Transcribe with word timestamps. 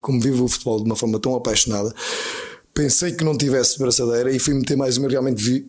como 0.00 0.20
vivo 0.20 0.44
o 0.44 0.48
futebol 0.48 0.78
de 0.78 0.84
uma 0.84 0.96
forma 0.96 1.18
tão 1.18 1.34
apaixonada, 1.34 1.94
pensei 2.78 3.10
que 3.10 3.24
não 3.24 3.36
tivesse 3.36 3.76
braçadeira 3.78 4.30
e 4.30 4.38
fui 4.38 4.54
meter 4.54 4.76
mais 4.76 4.96
uma. 4.96 5.08
Realmente 5.08 5.42
vi, 5.42 5.66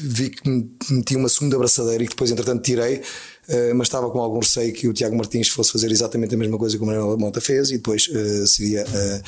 vi 0.00 0.30
que 0.30 0.48
meti 0.90 1.16
uma 1.16 1.28
segunda 1.28 1.58
braçadeira 1.58 2.04
e 2.04 2.06
que 2.06 2.12
depois, 2.12 2.30
entretanto, 2.30 2.62
tirei. 2.62 3.02
Uh, 3.48 3.74
mas 3.74 3.88
estava 3.88 4.08
com 4.08 4.20
algum 4.20 4.38
receio 4.38 4.72
que 4.72 4.86
o 4.86 4.92
Tiago 4.92 5.16
Martins 5.16 5.48
fosse 5.48 5.72
fazer 5.72 5.90
exatamente 5.90 6.32
a 6.32 6.38
mesma 6.38 6.56
coisa 6.56 6.76
que 6.76 6.82
o 6.82 6.86
Manuel 6.86 7.18
Mota 7.18 7.40
fez 7.40 7.70
e 7.70 7.76
depois 7.76 8.06
uh, 8.06 8.46
seria 8.46 8.84
uh, 8.84 9.22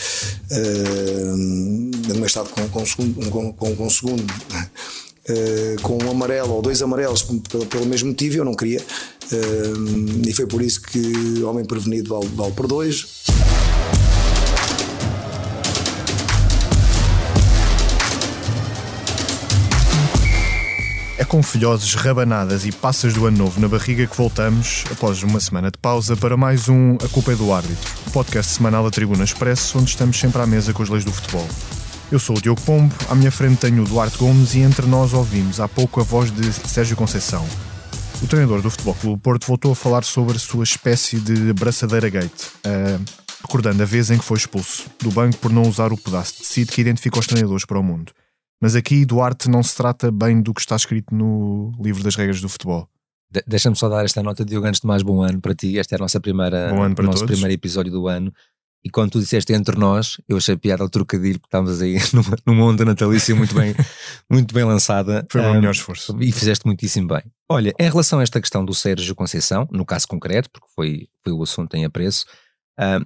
uh, 2.13 2.49
com, 2.55 2.69
com, 2.69 2.87
segundo, 2.87 3.29
com, 3.29 3.53
com, 3.53 3.75
com 3.75 3.91
segundo 3.91 4.21
uh, 4.23 5.83
com 5.83 5.99
um 6.05 6.11
amarelo 6.13 6.53
ou 6.53 6.63
dois 6.63 6.81
amarelos 6.81 7.23
pelo, 7.23 7.67
pelo 7.67 7.87
mesmo 7.87 8.11
motivo, 8.11 8.37
eu 8.37 8.45
não 8.45 8.55
queria. 8.55 8.81
Uh, 9.33 10.29
e 10.29 10.33
foi 10.33 10.47
por 10.47 10.63
isso 10.63 10.81
que 10.83 11.43
Homem 11.43 11.65
Prevenido 11.65 12.15
vale, 12.15 12.29
vale 12.37 12.53
por 12.53 12.69
dois. 12.69 13.25
Com 21.35 21.43
filhoses, 21.43 21.95
rabanadas 21.95 22.65
e 22.65 22.71
passas 22.71 23.13
do 23.13 23.27
ano 23.27 23.39
novo 23.39 23.61
na 23.61 23.67
barriga 23.67 24.07
que 24.07 24.17
voltamos, 24.17 24.85
após 24.93 25.21
uma 25.25 25.41
semana 25.41 25.69
de 25.69 25.77
pausa, 25.77 26.17
para 26.17 26.37
mais 26.37 26.69
um 26.69 26.95
A 27.05 27.09
Culpa 27.09 27.33
é 27.33 27.35
do 27.35 27.53
Árbitro, 27.53 27.93
podcast 28.13 28.53
semanal 28.53 28.85
da 28.85 28.91
Tribuna 28.93 29.25
Expresso, 29.25 29.81
onde 29.81 29.91
estamos 29.91 30.17
sempre 30.17 30.41
à 30.41 30.47
mesa 30.47 30.73
com 30.73 30.85
as 30.85 30.89
leis 30.89 31.05
do 31.05 31.13
futebol. 31.13 31.45
Eu 32.13 32.21
sou 32.21 32.39
o 32.39 32.41
Diogo 32.41 32.61
Pombo, 32.61 32.95
à 33.09 33.17
minha 33.17 33.33
frente 33.33 33.59
tenho 33.59 33.83
o 33.83 33.85
Duarte 33.85 34.17
Gomes 34.17 34.55
e 34.55 34.61
entre 34.61 34.87
nós 34.87 35.13
ouvimos 35.13 35.59
há 35.59 35.67
pouco 35.67 36.01
a 36.01 36.05
voz 36.05 36.31
de 36.31 36.53
Sérgio 36.53 36.97
Conceição. 36.97 37.45
O 38.23 38.29
treinador 38.29 38.63
do 38.63 38.71
Futebol 38.71 38.95
Clube 38.95 39.21
Porto 39.21 39.45
voltou 39.49 39.73
a 39.73 39.75
falar 39.75 40.05
sobre 40.05 40.37
a 40.37 40.39
sua 40.39 40.63
espécie 40.63 41.19
de 41.19 41.53
braçadeira 41.53 42.09
gate, 42.09 42.45
uh, 42.65 43.05
recordando 43.43 43.83
a 43.83 43.87
vez 43.87 44.09
em 44.09 44.19
que 44.19 44.25
foi 44.25 44.39
expulso 44.39 44.85
do 45.03 45.11
banco 45.11 45.39
por 45.39 45.53
não 45.53 45.63
usar 45.63 45.93
o 45.93 45.97
pedaço 45.97 46.35
de 46.35 46.43
tecido 46.43 46.71
que 46.71 46.81
identifica 46.81 47.19
os 47.19 47.27
treinadores 47.27 47.65
para 47.65 47.81
o 47.81 47.83
mundo. 47.83 48.13
Mas 48.65 48.75
aqui, 48.75 49.05
Duarte, 49.05 49.51
não 49.51 49.63
se 49.63 49.77
trata 49.77 50.11
bem 50.11 50.41
do 50.41 50.55
que 50.55 50.61
está 50.63 50.75
escrito 50.75 51.15
no 51.15 51.71
livro 51.79 52.03
das 52.03 52.17
regras 52.17 52.41
do 52.41 52.49
futebol. 52.49 52.89
De 53.31 53.45
Deixa-me 53.47 53.77
só 53.77 53.91
dar 53.91 54.07
esta 54.07 54.23
nota, 54.23 54.43
Diogo, 54.43 54.67
antes 54.67 54.81
de 54.81 54.87
mais 54.87 55.03
bom 55.03 55.21
ano 55.21 55.39
para 55.39 55.55
ti. 55.55 55.79
Esta 55.79 55.95
é 55.95 55.97
a 55.97 55.99
nossa 55.99 56.19
primeira, 56.19 56.71
bom 56.71 56.83
ano 56.83 56.95
para 56.95 57.03
o 57.03 57.07
nosso 57.07 57.19
todos. 57.19 57.33
primeiro 57.33 57.53
episódio 57.53 57.93
do 57.93 58.09
ano. 58.09 58.33
E 58.83 58.89
quando 58.89 59.11
tu 59.11 59.21
disseste 59.21 59.53
entre 59.53 59.77
nós, 59.79 60.17
eu 60.27 60.39
achei 60.39 60.57
piada 60.57 60.83
ao 60.83 60.89
trocadilho, 60.89 61.39
porque 61.39 61.49
estávamos 61.49 61.83
aí 61.83 61.99
numa, 62.15 62.37
numa 62.47 62.65
onda 62.65 62.87
natalícia 62.87 63.35
muito 63.35 63.55
bem, 63.55 63.75
muito 64.33 64.55
bem 64.55 64.65
lançada. 64.65 65.27
Foi 65.29 65.43
o 65.43 65.45
meu 65.45 65.55
melhor 65.57 65.73
esforço. 65.73 66.17
E 66.19 66.33
fizeste 66.33 66.67
muitíssimo 66.67 67.09
bem. 67.09 67.23
Olha, 67.47 67.75
em 67.79 67.91
relação 67.91 68.21
a 68.21 68.23
esta 68.23 68.41
questão 68.41 68.65
do 68.65 68.73
Sérgio 68.73 69.15
Conceição, 69.15 69.69
no 69.71 69.85
caso 69.85 70.09
concreto, 70.09 70.49
porque 70.51 70.69
foi, 70.75 71.09
foi 71.23 71.35
o 71.35 71.43
assunto 71.43 71.75
em 71.75 71.85
apreço, 71.85 72.25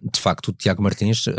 de 0.03 0.21
facto 0.21 0.49
o 0.49 0.53
Tiago 0.53 0.83
Martins, 0.83 1.27
uh, 1.27 1.33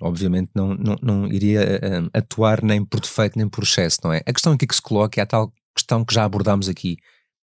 obviamente, 0.00 0.50
não, 0.54 0.74
não, 0.74 0.96
não 1.02 1.26
iria 1.26 1.62
uh, 1.62 2.10
atuar 2.14 2.62
nem 2.62 2.84
por 2.84 3.00
defeito 3.00 3.38
nem 3.38 3.48
por 3.48 3.64
excesso, 3.64 3.98
não 4.04 4.12
é? 4.12 4.22
A 4.26 4.32
questão 4.32 4.52
aqui 4.52 4.66
que 4.66 4.74
se 4.74 4.82
coloca 4.82 5.20
é 5.20 5.22
a 5.22 5.26
tal 5.26 5.52
questão 5.74 6.04
que 6.04 6.14
já 6.14 6.24
abordámos 6.24 6.68
aqui, 6.68 6.96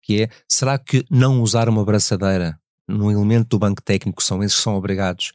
que 0.02 0.24
é, 0.24 0.30
será 0.48 0.78
que 0.78 1.06
não 1.10 1.42
usar 1.42 1.68
uma 1.68 1.84
braçadeira 1.84 2.58
no 2.88 3.12
elemento 3.12 3.50
do 3.50 3.60
banco 3.60 3.82
técnico, 3.82 4.24
são 4.24 4.44
esses 4.44 4.58
que 4.58 4.64
são 4.64 4.76
obrigados, 4.76 5.32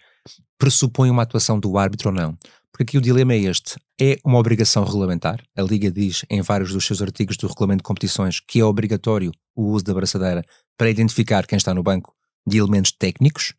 pressupõe 0.59 1.11
uma 1.11 1.23
atuação 1.23 1.59
do 1.59 1.77
árbitro 1.79 2.11
ou 2.11 2.15
não. 2.15 2.37
Porque 2.71 2.83
aqui 2.83 2.99
o 2.99 3.01
dilema 3.01 3.33
é 3.33 3.39
este: 3.39 3.77
é 4.01 4.19
uma 4.25 4.39
obrigação 4.39 4.85
regulamentar. 4.85 5.43
A 5.57 5.63
Liga 5.63 5.91
diz 5.91 6.25
em 6.29 6.43
vários 6.43 6.73
dos 6.73 6.85
seus 6.85 7.01
artigos 7.01 7.37
do 7.37 7.47
regulamento 7.47 7.79
de 7.79 7.85
competições 7.85 8.41
que 8.41 8.61
é 8.61 8.65
obrigatório 8.65 9.33
o 9.55 9.71
uso 9.71 9.85
da 9.85 9.95
braçadeira 9.95 10.45
para 10.77 10.91
identificar 10.91 11.47
quem 11.47 11.57
está 11.57 11.73
no 11.73 11.83
banco 11.83 12.15
de 12.47 12.59
elementos 12.59 12.93
técnicos, 12.93 13.55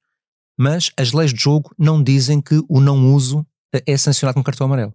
mas 0.57 0.91
as 0.97 1.11
leis 1.11 1.33
de 1.33 1.41
jogo 1.41 1.73
não 1.77 2.01
dizem 2.01 2.41
que 2.41 2.61
o 2.67 2.79
não 2.79 3.13
uso 3.13 3.45
é 3.85 3.97
sancionado 3.97 4.35
com 4.35 4.43
cartão 4.43 4.65
amarelo. 4.65 4.93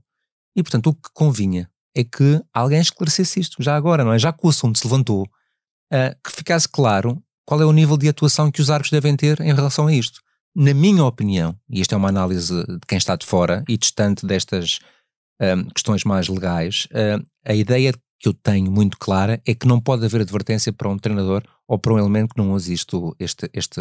E 0.57 0.63
portanto 0.63 0.89
o 0.89 0.95
que 0.95 1.09
convinha 1.15 1.71
é 1.95 2.03
que 2.03 2.43
alguém 2.53 2.81
esclarecesse 2.81 3.39
isto, 3.39 3.63
já 3.63 3.77
agora, 3.77 4.05
não 4.05 4.13
é? 4.13 4.19
Já 4.19 4.33
que 4.33 4.45
o 4.47 4.49
assunto 4.49 4.79
se 4.79 4.87
levantou, 4.87 5.23
uh, 5.23 6.17
que 6.25 6.33
ficasse 6.33 6.69
claro 6.69 7.23
qual 7.47 7.61
é 7.61 7.65
o 7.65 7.73
nível 7.73 7.97
de 7.97 8.09
atuação 8.09 8.51
que 8.51 8.61
os 8.61 8.71
árbitros 8.71 8.91
devem 8.91 9.17
ter 9.17 9.41
em 9.41 9.55
relação 9.55 9.87
a 9.87 9.93
isto 9.93 10.21
na 10.55 10.75
minha 10.75 11.05
opinião, 11.05 11.57
e 11.69 11.81
esta 11.81 11.95
é 11.95 11.99
uma 11.99 12.09
análise 12.09 12.65
de 12.67 12.81
quem 12.87 12.99
está 12.99 13.17
de 13.17 13.25
fora 13.25 13.65
e 13.69 13.77
distante 13.77 14.27
destas 14.27 14.81
um, 15.41 15.65
questões 15.71 16.05
mais 16.05 16.29
legais, 16.29 16.87
uh, 16.93 17.25
a 17.45 17.55
ideia 17.55 17.93
que 18.21 18.29
eu 18.29 18.35
tenho 18.35 18.71
muito 18.71 18.99
clara 18.99 19.41
é 19.47 19.55
que 19.55 19.67
não 19.67 19.81
pode 19.81 20.05
haver 20.05 20.21
advertência 20.21 20.73
para 20.73 20.89
um 20.89 20.99
treinador 20.99 21.43
ou 21.67 21.79
para 21.79 21.95
um 21.95 21.99
elemento 21.99 22.35
que 22.35 22.41
não 22.41 22.53
use 22.53 22.73
isto, 22.73 23.17
este, 23.19 23.51
este, 23.53 23.81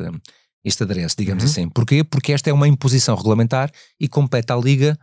este 0.63 0.83
adereço, 0.83 1.15
digamos 1.17 1.43
Uhum. 1.43 1.49
assim. 1.49 1.69
Porquê? 1.69 2.03
Porque 2.03 2.33
esta 2.33 2.49
é 2.49 2.53
uma 2.53 2.67
imposição 2.67 3.15
regulamentar 3.15 3.71
e 3.99 4.07
compete 4.07 4.51
à 4.51 4.55
Liga 4.55 4.97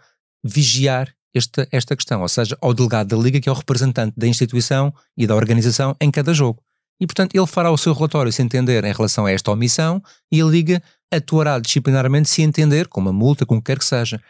vigiar 0.44 1.12
esta, 1.34 1.68
esta 1.70 1.94
questão, 1.96 2.22
ou 2.22 2.28
seja, 2.28 2.56
ao 2.60 2.72
delegado 2.72 3.08
da 3.08 3.16
Liga, 3.16 3.40
que 3.40 3.48
é 3.48 3.52
o 3.52 3.54
representante 3.54 4.14
da 4.16 4.26
instituição 4.26 4.92
e 5.16 5.26
da 5.26 5.34
organização 5.34 5.94
em 6.00 6.10
cada 6.10 6.32
jogo. 6.32 6.62
E, 7.00 7.06
portanto, 7.06 7.34
ele 7.34 7.46
fará 7.46 7.70
o 7.70 7.78
seu 7.78 7.92
relatório 7.92 8.32
se 8.32 8.42
entender 8.42 8.84
em 8.84 8.92
relação 8.92 9.26
a 9.26 9.30
esta 9.30 9.50
omissão 9.52 10.02
e 10.32 10.40
a 10.40 10.44
Liga 10.44 10.82
atuará 11.12 11.58
disciplinarmente 11.58 12.28
se 12.28 12.42
entender, 12.42 12.88
com 12.88 13.00
uma 13.00 13.12
multa, 13.12 13.46
com 13.46 13.56
o 13.56 13.62
que 13.62 13.66
quer 13.66 13.78
que 13.78 13.84
seja. 13.84 14.20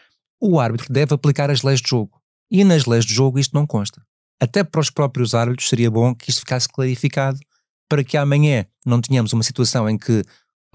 O 0.41 0.61
árbitro 0.61 0.93
deve 0.93 1.15
aplicar 1.15 1.51
as 1.51 1.63
leis 1.63 1.81
de 1.81 1.89
jogo. 1.89 2.21
E 2.51 2.63
nas 2.65 2.85
leis 2.85 3.05
de 3.05 3.15
jogo 3.15 3.39
isto 3.39 3.55
não 3.55 3.67
consta. 3.67 4.03
Até 4.41 4.63
para 4.63 4.81
os 4.81 4.91
próprios 4.91 5.35
árbitros 5.35 5.69
seria 5.69 5.91
bom 5.91 6.15
que 6.15 6.31
isto 6.31 6.41
ficasse 6.41 6.69
clarificado 6.69 7.39
para 7.89 8.05
que 8.05 8.17
amanhã 8.17 8.67
não 8.85 9.01
tenhamos 9.01 9.33
uma 9.33 9.43
situação 9.43 9.89
em 9.89 9.97
que 9.97 10.23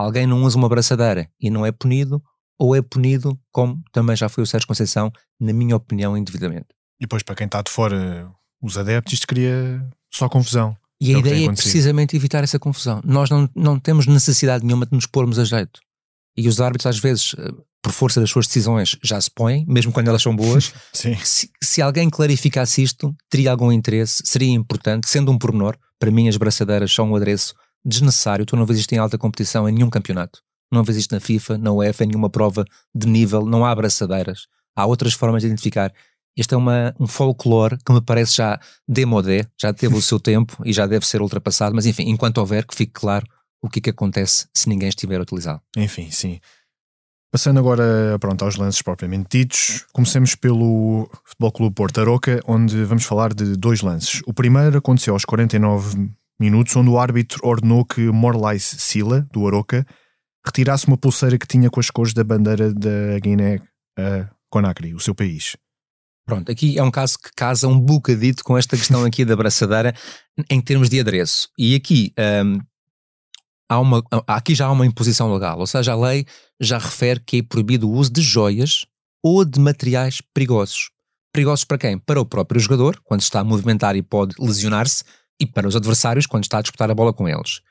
alguém 0.03 0.27
não 0.27 0.43
usa 0.43 0.57
uma 0.57 0.69
braçadeira 0.69 1.29
e 1.39 1.49
não 1.49 1.65
é 1.65 1.71
punido, 1.71 2.21
ou 2.59 2.75
é 2.75 2.81
punido, 2.81 3.39
como 3.51 3.81
também 3.91 4.15
já 4.15 4.29
foi 4.29 4.43
o 4.43 4.47
Sérgio 4.47 4.67
Conceição, 4.67 5.11
na 5.39 5.53
minha 5.53 5.75
opinião, 5.75 6.17
indevidamente. 6.17 6.67
E 6.99 7.05
depois, 7.05 7.23
para 7.23 7.35
quem 7.35 7.45
está 7.45 7.61
de 7.61 7.71
fora, 7.71 8.31
os 8.61 8.77
adeptos, 8.77 9.13
isto 9.13 9.27
cria 9.27 9.85
só 10.11 10.29
confusão. 10.29 10.75
E 11.01 11.11
É 11.11 11.15
a 11.15 11.19
ideia 11.19 11.49
é 11.49 11.53
precisamente 11.53 12.15
evitar 12.15 12.43
essa 12.43 12.57
confusão. 12.57 13.01
Nós 13.03 13.29
não, 13.29 13.49
não 13.55 13.79
temos 13.79 14.07
necessidade 14.07 14.65
nenhuma 14.65 14.85
de 14.85 14.93
nos 14.93 15.05
pormos 15.05 15.37
a 15.37 15.43
jeito. 15.43 15.81
E 16.37 16.47
os 16.47 16.61
árbitros, 16.61 16.85
às 16.85 16.97
vezes, 16.97 17.35
eh, 17.37 17.51
por 17.81 17.91
força 17.91 18.21
das 18.21 18.29
suas 18.29 18.47
decisões, 18.47 18.97
já 19.03 19.19
se 19.19 19.29
põem, 19.29 19.65
mesmo 19.67 19.91
quando 19.91 20.07
elas 20.07 20.21
são 20.21 20.33
boas. 20.33 20.73
Se, 20.93 21.49
se 21.61 21.81
alguém 21.81 22.09
clarificasse 22.09 22.81
isto, 22.81 23.13
teria 23.29 23.51
algum 23.51 23.71
interesse, 23.71 24.23
seria 24.25 24.49
importante, 24.49 25.09
sendo 25.09 25.31
um 25.31 25.37
pormenor. 25.37 25.77
Para 25.99 26.09
mim, 26.09 26.29
as 26.29 26.37
braçadeiras 26.37 26.93
são 26.93 27.11
um 27.11 27.15
adereço 27.15 27.53
desnecessário. 27.85 28.45
Tu 28.45 28.55
não 28.55 28.66
vês 28.66 28.79
isto 28.79 28.94
em 28.94 28.97
alta 28.97 29.17
competição 29.17 29.67
em 29.67 29.71
nenhum 29.71 29.89
campeonato. 29.89 30.41
Não 30.71 30.83
vês 30.83 30.97
isto 30.97 31.13
na 31.13 31.19
FIFA, 31.19 31.57
na 31.57 31.71
UEFA, 31.71 32.03
em 32.03 32.07
nenhuma 32.07 32.29
prova 32.29 32.66
de 32.95 33.07
nível. 33.07 33.45
Não 33.45 33.66
há 33.66 33.75
braçadeiras. 33.75 34.47
Há 34.75 34.85
outras 34.85 35.13
formas 35.13 35.41
de 35.41 35.47
identificar. 35.47 35.94
Este 36.35 36.55
é 36.55 36.57
uma, 36.57 36.95
um 36.99 37.05
folclore 37.05 37.77
que 37.85 37.94
me 37.94 38.01
parece 38.01 38.35
já 38.35 38.59
demodé, 38.88 39.45
já 39.59 39.71
teve 39.71 39.95
o 39.95 40.01
seu 40.01 40.17
tempo 40.19 40.57
e 40.66 40.73
já 40.73 40.88
deve 40.88 41.05
ser 41.05 41.21
ultrapassado, 41.21 41.75
mas 41.75 41.85
enfim, 41.85 42.09
enquanto 42.09 42.39
houver, 42.39 42.66
que 42.66 42.75
fique 42.75 42.91
claro 42.91 43.25
o 43.61 43.69
que 43.69 43.79
é 43.79 43.81
que 43.83 43.89
acontece 43.91 44.47
se 44.53 44.67
ninguém 44.67 44.89
estiver 44.89 45.19
a 45.19 45.21
utilizá-lo. 45.21 45.61
Enfim, 45.77 46.09
sim. 46.09 46.39
Passando 47.31 47.59
agora 47.59 48.17
pronto, 48.19 48.44
aos 48.45 48.57
lances 48.57 48.81
propriamente 48.81 49.39
ditos, 49.39 49.85
comecemos 49.91 50.35
pelo 50.35 51.09
Futebol 51.23 51.51
Clube 51.51 51.75
Porto 51.75 52.01
Aroca, 52.01 52.39
onde 52.45 52.83
vamos 52.83 53.05
falar 53.05 53.33
de 53.33 53.55
dois 53.55 53.81
lances. 53.81 54.21
O 54.27 54.33
primeiro 54.33 54.77
aconteceu 54.77 55.13
aos 55.13 55.25
49 55.25 56.11
minutos, 56.39 56.75
onde 56.75 56.89
o 56.89 56.99
árbitro 56.99 57.39
ordenou 57.44 57.85
que 57.85 58.01
Morlais 58.11 58.63
Sila, 58.63 59.27
do 59.31 59.47
Aroca, 59.47 59.85
retirasse 60.45 60.88
uma 60.88 60.97
pulseira 60.97 61.38
que 61.38 61.47
tinha 61.47 61.69
com 61.69 61.79
as 61.79 61.89
cores 61.89 62.13
da 62.13 62.23
bandeira 62.23 62.73
da 62.73 63.19
Guiné 63.21 63.59
a 63.97 64.29
Conakry, 64.49 64.94
o 64.94 64.99
seu 64.99 65.16
país. 65.16 65.55
Pronto, 66.25 66.51
aqui 66.51 66.77
é 66.77 66.83
um 66.83 66.91
caso 66.91 67.17
que 67.19 67.29
casa 67.35 67.67
um 67.67 67.79
bocadito 67.79 68.44
com 68.44 68.57
esta 68.57 68.77
questão 68.77 69.03
aqui 69.05 69.25
da 69.25 69.35
braçadeira 69.35 69.94
em 70.49 70.61
termos 70.61 70.89
de 70.89 70.99
adereço. 70.99 71.49
E 71.57 71.75
aqui, 71.75 72.13
hum, 72.45 72.59
há 73.69 73.79
uma, 73.79 74.03
aqui 74.27 74.55
já 74.55 74.67
há 74.67 74.71
uma 74.71 74.85
imposição 74.85 75.33
legal, 75.33 75.59
ou 75.59 75.67
seja, 75.67 75.94
a 75.94 75.95
lei 75.95 76.25
já 76.59 76.77
refere 76.77 77.19
que 77.19 77.38
é 77.38 77.44
proibido 77.44 77.89
o 77.89 77.94
uso 77.94 78.11
de 78.11 78.21
joias 78.21 78.85
ou 79.23 79.44
de 79.44 79.59
materiais 79.59 80.21
perigosos. 80.33 80.89
Perigosos 81.33 81.65
para 81.65 81.77
quem? 81.77 81.97
Para 81.97 82.21
o 82.21 82.25
próprio 82.25 82.59
jogador, 82.59 83.01
quando 83.03 83.21
está 83.21 83.39
a 83.39 83.44
movimentar 83.44 83.95
e 83.95 84.03
pode 84.03 84.35
lesionar-se, 84.39 85.03
e 85.44 85.48
para 85.48 85.68
os 85.68 85.75
adversários, 85.75 86.25
quando 86.25 86.44
está 86.44 86.57
a 86.57 86.62
disputar 86.62 86.90
a 86.90 86.95
bola 86.95 87.13
com 87.13 87.28
eles. 87.28 87.62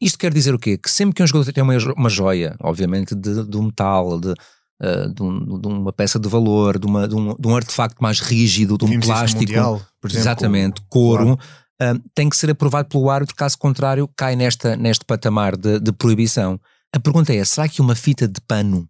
Isto 0.00 0.18
quer 0.18 0.32
dizer 0.32 0.54
o 0.54 0.58
quê? 0.58 0.76
Que 0.76 0.90
sempre 0.90 1.14
que 1.14 1.22
um 1.22 1.26
jogador 1.26 1.52
tem 1.52 1.62
uma, 1.62 1.74
uma 1.96 2.08
joia, 2.10 2.54
obviamente 2.60 3.14
de, 3.14 3.44
de 3.44 3.56
um 3.56 3.64
metal, 3.64 4.20
de, 4.20 4.30
uh, 4.30 5.14
de, 5.14 5.22
um- 5.22 5.58
de 5.60 5.66
uma 5.68 5.92
peça 5.92 6.18
de 6.18 6.28
valor, 6.28 6.78
de, 6.78 6.86
uma- 6.86 7.08
de 7.08 7.14
um, 7.14 7.34
de 7.34 7.48
um 7.48 7.56
artefacto 7.56 8.02
mais 8.02 8.20
rígido, 8.20 8.76
de 8.76 8.84
um 8.84 8.88
Vimos 8.88 9.06
plástico, 9.06 9.40
Mundial, 9.40 9.74
exemplo, 10.04 10.20
exatamente, 10.20 10.82
couro, 10.88 11.32
uh, 11.34 12.02
tem 12.14 12.28
que 12.28 12.36
ser 12.36 12.50
aprovado 12.50 12.88
pelo 12.88 13.08
árbitro, 13.10 13.34
caso 13.34 13.56
contrário, 13.58 14.06
cai 14.16 14.36
nesta, 14.36 14.76
neste 14.76 15.04
patamar 15.04 15.56
de, 15.56 15.80
de 15.80 15.92
proibição. 15.92 16.60
A 16.94 17.00
pergunta 17.00 17.32
é: 17.34 17.42
será 17.44 17.66
que 17.68 17.80
uma 17.80 17.94
fita 17.94 18.28
de 18.28 18.40
pano, 18.42 18.86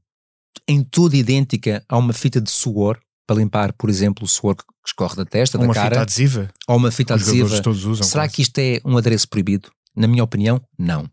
em 0.68 0.82
tudo 0.82 1.14
idêntica 1.14 1.84
a 1.88 1.96
uma 1.96 2.12
fita 2.12 2.40
de 2.40 2.50
suor, 2.50 2.98
para 3.26 3.36
limpar, 3.36 3.72
por 3.72 3.90
exemplo, 3.90 4.24
o 4.24 4.28
suor 4.28 4.54
que 4.54 4.64
escorre 4.86 5.16
da 5.16 5.24
testa, 5.24 5.58
da 5.58 5.64
uma 5.64 5.74
cara, 5.74 5.88
fita 5.88 6.02
adesiva, 6.02 6.50
ou 6.68 6.76
uma 6.76 6.90
fita 6.90 7.14
os 7.14 7.22
adesiva, 7.22 7.60
todos 7.60 7.84
usam. 7.84 8.06
Será 8.06 8.24
quase. 8.24 8.34
que 8.34 8.42
isto 8.42 8.58
é 8.58 8.80
um 8.84 8.96
adereço 8.96 9.28
proibido? 9.28 9.70
Na 9.94 10.06
minha 10.06 10.22
opinião, 10.22 10.60
não. 10.78 11.08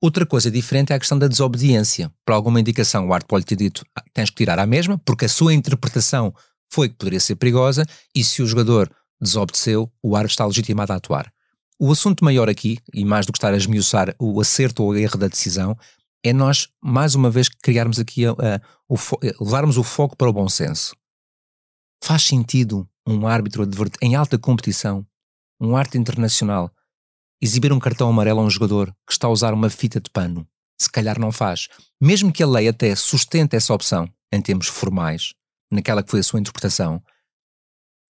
Outra 0.00 0.26
coisa 0.26 0.50
diferente 0.50 0.92
é 0.92 0.96
a 0.96 0.98
questão 0.98 1.18
da 1.18 1.26
desobediência. 1.26 2.12
Por 2.26 2.34
alguma 2.34 2.60
indicação, 2.60 3.08
o 3.08 3.14
árbitro 3.14 3.28
pode 3.28 3.46
ter 3.46 3.56
dito 3.56 3.86
ah, 3.96 4.04
tens 4.12 4.28
que 4.28 4.36
tirar 4.36 4.58
à 4.58 4.66
mesma, 4.66 4.98
porque 4.98 5.24
a 5.24 5.28
sua 5.28 5.54
interpretação 5.54 6.34
foi 6.70 6.88
que 6.88 6.96
poderia 6.96 7.20
ser 7.20 7.36
perigosa, 7.36 7.86
e 8.14 8.22
se 8.22 8.42
o 8.42 8.46
jogador 8.46 8.90
desobedeceu, 9.20 9.90
o 10.02 10.14
árbitro 10.14 10.32
está 10.32 10.44
legitimado 10.44 10.92
a 10.92 10.96
atuar. 10.96 11.32
O 11.80 11.90
assunto 11.90 12.24
maior 12.24 12.48
aqui, 12.48 12.78
e 12.92 13.04
mais 13.04 13.24
do 13.24 13.32
que 13.32 13.38
estar 13.38 13.54
a 13.54 13.56
esmiuçar 13.56 14.14
o 14.18 14.40
acerto 14.40 14.82
ou 14.82 14.90
o 14.90 14.96
erro 14.96 15.16
da 15.16 15.28
decisão, 15.28 15.76
é 16.22 16.32
nós, 16.32 16.68
mais 16.82 17.14
uma 17.14 17.30
vez, 17.30 17.48
criarmos 17.48 17.98
aqui, 17.98 18.26
a, 18.26 18.30
a, 18.30 18.60
o 18.88 18.96
levarmos 19.40 19.76
o 19.76 19.82
foco 19.82 20.16
para 20.16 20.28
o 20.28 20.32
bom 20.32 20.48
senso. 20.48 20.94
Faz 22.06 22.24
sentido 22.24 22.86
um 23.08 23.26
árbitro 23.26 23.66
em 24.02 24.14
alta 24.14 24.38
competição, 24.38 25.06
um 25.58 25.74
árbitro 25.74 25.98
internacional, 25.98 26.70
exibir 27.40 27.72
um 27.72 27.78
cartão 27.78 28.10
amarelo 28.10 28.40
a 28.40 28.42
um 28.42 28.50
jogador 28.50 28.94
que 29.06 29.14
está 29.14 29.26
a 29.26 29.30
usar 29.30 29.54
uma 29.54 29.70
fita 29.70 29.98
de 29.98 30.10
pano? 30.10 30.46
Se 30.78 30.90
calhar 30.90 31.18
não 31.18 31.32
faz. 31.32 31.66
Mesmo 31.98 32.30
que 32.30 32.42
a 32.42 32.46
lei 32.46 32.68
até 32.68 32.94
sustente 32.94 33.56
essa 33.56 33.72
opção, 33.72 34.06
em 34.30 34.38
termos 34.42 34.66
formais, 34.66 35.32
naquela 35.72 36.02
que 36.02 36.10
foi 36.10 36.20
a 36.20 36.22
sua 36.22 36.38
interpretação, 36.38 37.02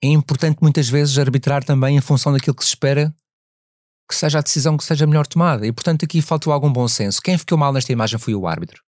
é 0.04 0.08
importante 0.08 0.58
muitas 0.60 0.90
vezes 0.90 1.16
arbitrar 1.16 1.64
também 1.64 1.96
em 1.96 2.02
função 2.02 2.30
daquilo 2.30 2.56
que 2.56 2.64
se 2.64 2.72
espera 2.72 3.16
que 4.06 4.14
seja 4.14 4.40
a 4.40 4.42
decisão 4.42 4.76
que 4.76 4.84
seja 4.84 5.06
melhor 5.06 5.26
tomada. 5.26 5.66
E 5.66 5.72
portanto 5.72 6.04
aqui 6.04 6.20
faltou 6.20 6.52
algum 6.52 6.70
bom 6.70 6.86
senso. 6.88 7.22
Quem 7.22 7.38
ficou 7.38 7.56
mal 7.56 7.72
nesta 7.72 7.90
imagem 7.90 8.18
foi 8.18 8.34
o 8.34 8.46
árbitro. 8.46 8.82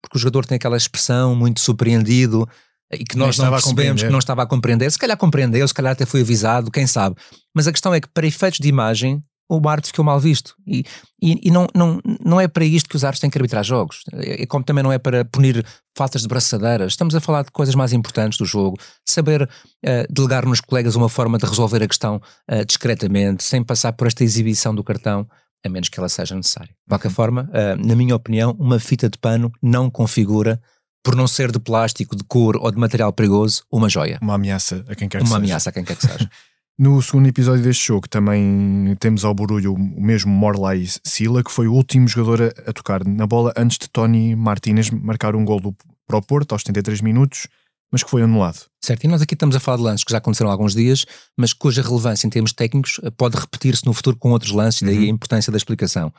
Porque 0.00 0.16
o 0.16 0.18
jogador 0.18 0.46
tem 0.46 0.56
aquela 0.56 0.78
expressão 0.78 1.36
muito 1.36 1.60
surpreendido 1.60 2.48
e 2.92 3.04
que 3.04 3.16
nós 3.16 3.38
não, 3.38 3.46
não 3.46 3.52
percebemos, 3.52 4.02
que 4.02 4.08
não 4.08 4.18
estava 4.18 4.42
a 4.42 4.46
compreender. 4.46 4.90
Se 4.90 4.98
calhar 4.98 5.16
compreendeu, 5.16 5.66
se 5.66 5.74
calhar 5.74 5.92
até 5.92 6.06
foi 6.06 6.20
avisado, 6.20 6.70
quem 6.70 6.86
sabe. 6.86 7.16
Mas 7.54 7.66
a 7.66 7.72
questão 7.72 7.92
é 7.94 8.00
que 8.00 8.08
para 8.08 8.26
efeitos 8.26 8.60
de 8.60 8.68
imagem 8.68 9.22
o 9.48 9.68
árbitro 9.68 9.88
ficou 9.88 10.04
mal 10.04 10.18
visto. 10.18 10.54
E, 10.66 10.84
e, 11.22 11.48
e, 11.48 11.50
não, 11.50 11.66
não, 11.74 12.00
não 12.24 12.40
é 12.40 12.48
para 12.48 12.64
isto 12.64 12.88
que 12.88 12.96
os 12.96 13.04
árbitros 13.04 13.20
têm 13.20 13.30
que 13.30 13.38
arbitrar 13.38 13.62
jogos. 13.62 14.02
É, 14.12 14.42
é 14.42 14.46
como 14.46 14.64
também 14.64 14.82
não 14.82 14.92
é 14.92 14.98
para 14.98 15.24
punir 15.24 15.64
faltas 15.96 16.22
de 16.22 16.28
braçadeiras. 16.28 16.92
Estamos 16.92 17.14
a 17.14 17.20
falar 17.20 17.42
de 17.42 17.50
coisas 17.52 17.74
mais 17.74 17.92
importantes 17.92 18.38
do 18.38 18.44
jogo. 18.44 18.76
Saber 19.04 19.42
uh, 19.42 20.12
delegar 20.12 20.44
nos 20.44 20.60
colegas 20.60 20.96
uma 20.96 21.08
forma 21.08 21.38
de 21.38 21.46
resolver 21.46 21.82
a 21.82 21.88
questão 21.88 22.20
uh, 22.50 22.64
discretamente, 22.64 23.44
sem 23.44 23.62
passar 23.62 23.92
por 23.92 24.06
esta 24.06 24.24
exibição 24.24 24.74
do 24.74 24.82
cartão, 24.82 25.26
a 25.64 25.68
menos 25.68 25.88
que 25.88 25.98
ela 25.98 26.08
seja 26.08 26.34
necessária. 26.34 26.70
De 26.70 26.88
qualquer 26.88 27.10
forma, 27.10 27.48
uh, 27.50 27.86
na 27.86 27.94
minha 27.94 28.16
opinião, 28.16 28.56
uma 28.58 28.80
fita 28.80 29.08
de 29.08 29.18
pano 29.18 29.52
não 29.62 29.88
configura 29.88 30.60
por 31.06 31.14
não 31.14 31.28
ser 31.28 31.52
de 31.52 31.60
plástico, 31.60 32.16
de 32.16 32.24
cor 32.24 32.56
ou 32.56 32.68
de 32.68 32.76
material 32.76 33.12
perigoso, 33.12 33.62
uma 33.70 33.88
joia. 33.88 34.18
Uma 34.20 34.34
ameaça 34.34 34.84
a 34.88 34.94
quem 34.96 35.08
quer 35.08 35.18
que 35.18 35.22
uma 35.22 35.26
seja. 35.26 35.38
Uma 35.38 35.44
ameaça 35.44 35.70
a 35.70 35.72
quem 35.72 35.84
quer 35.84 35.96
que 35.96 36.06
seja. 36.06 36.28
No 36.78 37.00
segundo 37.00 37.26
episódio 37.26 37.62
deste 37.62 37.86
jogo 37.86 38.06
também 38.06 38.94
temos 39.00 39.24
ao 39.24 39.32
barulho 39.32 39.72
o 39.72 39.78
mesmo 39.78 40.30
Morley 40.30 40.86
Sila, 41.02 41.42
que 41.42 41.50
foi 41.50 41.66
o 41.66 41.72
último 41.72 42.06
jogador 42.06 42.52
a, 42.66 42.70
tocar 42.70 43.02
na 43.02 43.26
bola 43.26 43.50
antes 43.56 43.78
de 43.78 43.88
Tony 43.88 44.36
Martinez 44.36 44.90
marcar 44.90 45.34
um 45.34 45.42
gol 45.42 45.58
do, 45.58 45.74
para 46.06 46.18
o 46.18 46.22
Porto 46.22 46.52
aos 46.52 46.60
73 46.60 47.00
minutos, 47.00 47.46
mas 47.90 48.02
que 48.02 48.10
foi 48.10 48.20
anulado. 48.20 48.66
Certo, 48.84 49.04
e 49.04 49.08
nós 49.08 49.22
aqui 49.22 49.32
estamos 49.32 49.56
a 49.56 49.60
falar 49.60 49.78
de 49.78 49.84
lances 49.84 50.04
que 50.04 50.12
já 50.12 50.18
aconteceram 50.18 50.50
há 50.50 50.52
alguns 50.52 50.74
dias, 50.74 51.06
mas 51.34 51.54
cuja 51.54 51.80
relevância 51.80 52.26
em 52.26 52.30
termos 52.30 52.52
técnicos 52.52 53.00
eh, 53.02 53.10
pode 53.10 53.38
repetir-se 53.38 53.86
no 53.86 53.94
futuro 53.94 54.18
com 54.18 54.32
outros 54.32 54.50
lances, 54.50 54.82
uhum. 54.82 54.88
daí 54.88 55.06
a 55.06 55.08
importância 55.08 55.50
da 55.50 55.56
explicação. 55.56 56.12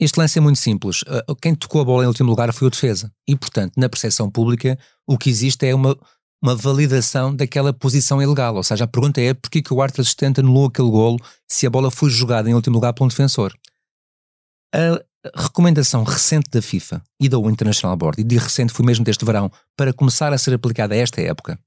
Este 0.00 0.18
lance 0.18 0.38
é 0.38 0.40
muito 0.40 0.58
simples. 0.58 1.04
Eh, 1.06 1.24
quem 1.42 1.54
tocou 1.54 1.82
a 1.82 1.84
bola 1.84 2.04
em 2.04 2.06
último 2.06 2.30
lugar 2.30 2.52
foi 2.54 2.68
o 2.68 2.70
defesa. 2.70 3.12
E, 3.28 3.36
portanto, 3.36 3.74
na 3.76 3.88
percepção 3.88 4.30
pública, 4.30 4.78
o 5.06 5.18
que 5.18 5.28
existe 5.28 5.66
é 5.66 5.74
uma 5.74 5.96
uma 6.42 6.56
validação 6.56 7.34
daquela 7.34 7.72
posição 7.72 8.22
ilegal. 8.22 8.56
Ou 8.56 8.62
seja, 8.62 8.84
a 8.84 8.88
pergunta 8.88 9.20
é 9.20 9.34
porquê 9.34 9.62
que 9.62 9.74
o 9.74 9.82
árbitro 9.82 10.02
assistente 10.02 10.40
anulou 10.40 10.66
aquele 10.66 10.90
golo 10.90 11.18
se 11.46 11.66
a 11.66 11.70
bola 11.70 11.90
foi 11.90 12.10
jogada 12.10 12.48
em 12.48 12.54
último 12.54 12.76
lugar 12.76 12.94
por 12.94 13.04
um 13.04 13.08
defensor. 13.08 13.54
A 14.74 15.00
recomendação 15.34 16.02
recente 16.02 16.48
da 16.50 16.62
FIFA 16.62 17.02
e 17.20 17.28
da 17.28 17.36
International 17.38 17.96
Board, 17.96 18.20
e 18.20 18.24
de 18.24 18.38
recente 18.38 18.72
foi 18.72 18.86
mesmo 18.86 19.04
deste 19.04 19.24
verão, 19.24 19.52
para 19.76 19.92
começar 19.92 20.32
a 20.32 20.38
ser 20.38 20.54
aplicada 20.54 20.94
a 20.94 20.96
esta 20.96 21.20
época, 21.20 21.58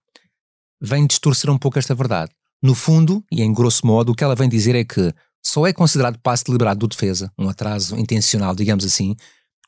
vem 0.82 1.06
distorcer 1.06 1.52
um 1.52 1.58
pouco 1.58 1.78
esta 1.78 1.94
verdade. 1.94 2.32
No 2.64 2.74
fundo, 2.74 3.24
e 3.32 3.44
em 3.44 3.54
grosso 3.54 3.86
modo, 3.86 4.12
o 4.12 4.16
que 4.16 4.24
ela 4.24 4.36
vem 4.36 4.50
dizer 4.50 4.74
é 4.74 4.84
que 4.84 5.14
só 5.46 5.68
é 5.68 5.74
considerado 5.74 6.18
passe 6.20 6.44
deliberado 6.44 6.80
do 6.80 6.88
defesa, 6.88 7.32
um 7.38 7.50
atraso 7.50 7.98
intencional, 7.98 8.56
digamos 8.56 8.86
assim, 8.86 9.16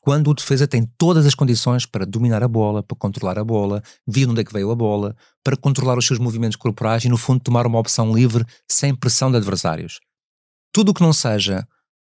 quando 0.06 0.30
o 0.30 0.34
defesa 0.34 0.68
tem 0.68 0.88
todas 0.96 1.26
as 1.26 1.34
condições 1.34 1.84
para 1.84 2.06
dominar 2.06 2.40
a 2.42 2.46
bola, 2.46 2.80
para 2.80 2.96
controlar 2.96 3.40
a 3.40 3.44
bola, 3.44 3.82
vir 4.06 4.28
onde 4.28 4.40
é 4.40 4.44
que 4.44 4.52
veio 4.52 4.70
a 4.70 4.74
bola, 4.76 5.16
para 5.42 5.56
controlar 5.56 5.98
os 5.98 6.06
seus 6.06 6.20
movimentos 6.20 6.56
corporais 6.56 7.04
e, 7.04 7.08
no 7.08 7.16
fundo, 7.16 7.40
tomar 7.40 7.66
uma 7.66 7.80
opção 7.80 8.14
livre 8.14 8.44
sem 8.70 8.94
pressão 8.94 9.32
de 9.32 9.36
adversários. 9.36 9.98
Tudo 10.72 10.90
o 10.90 10.94
que 10.94 11.02
não 11.02 11.12
seja 11.12 11.66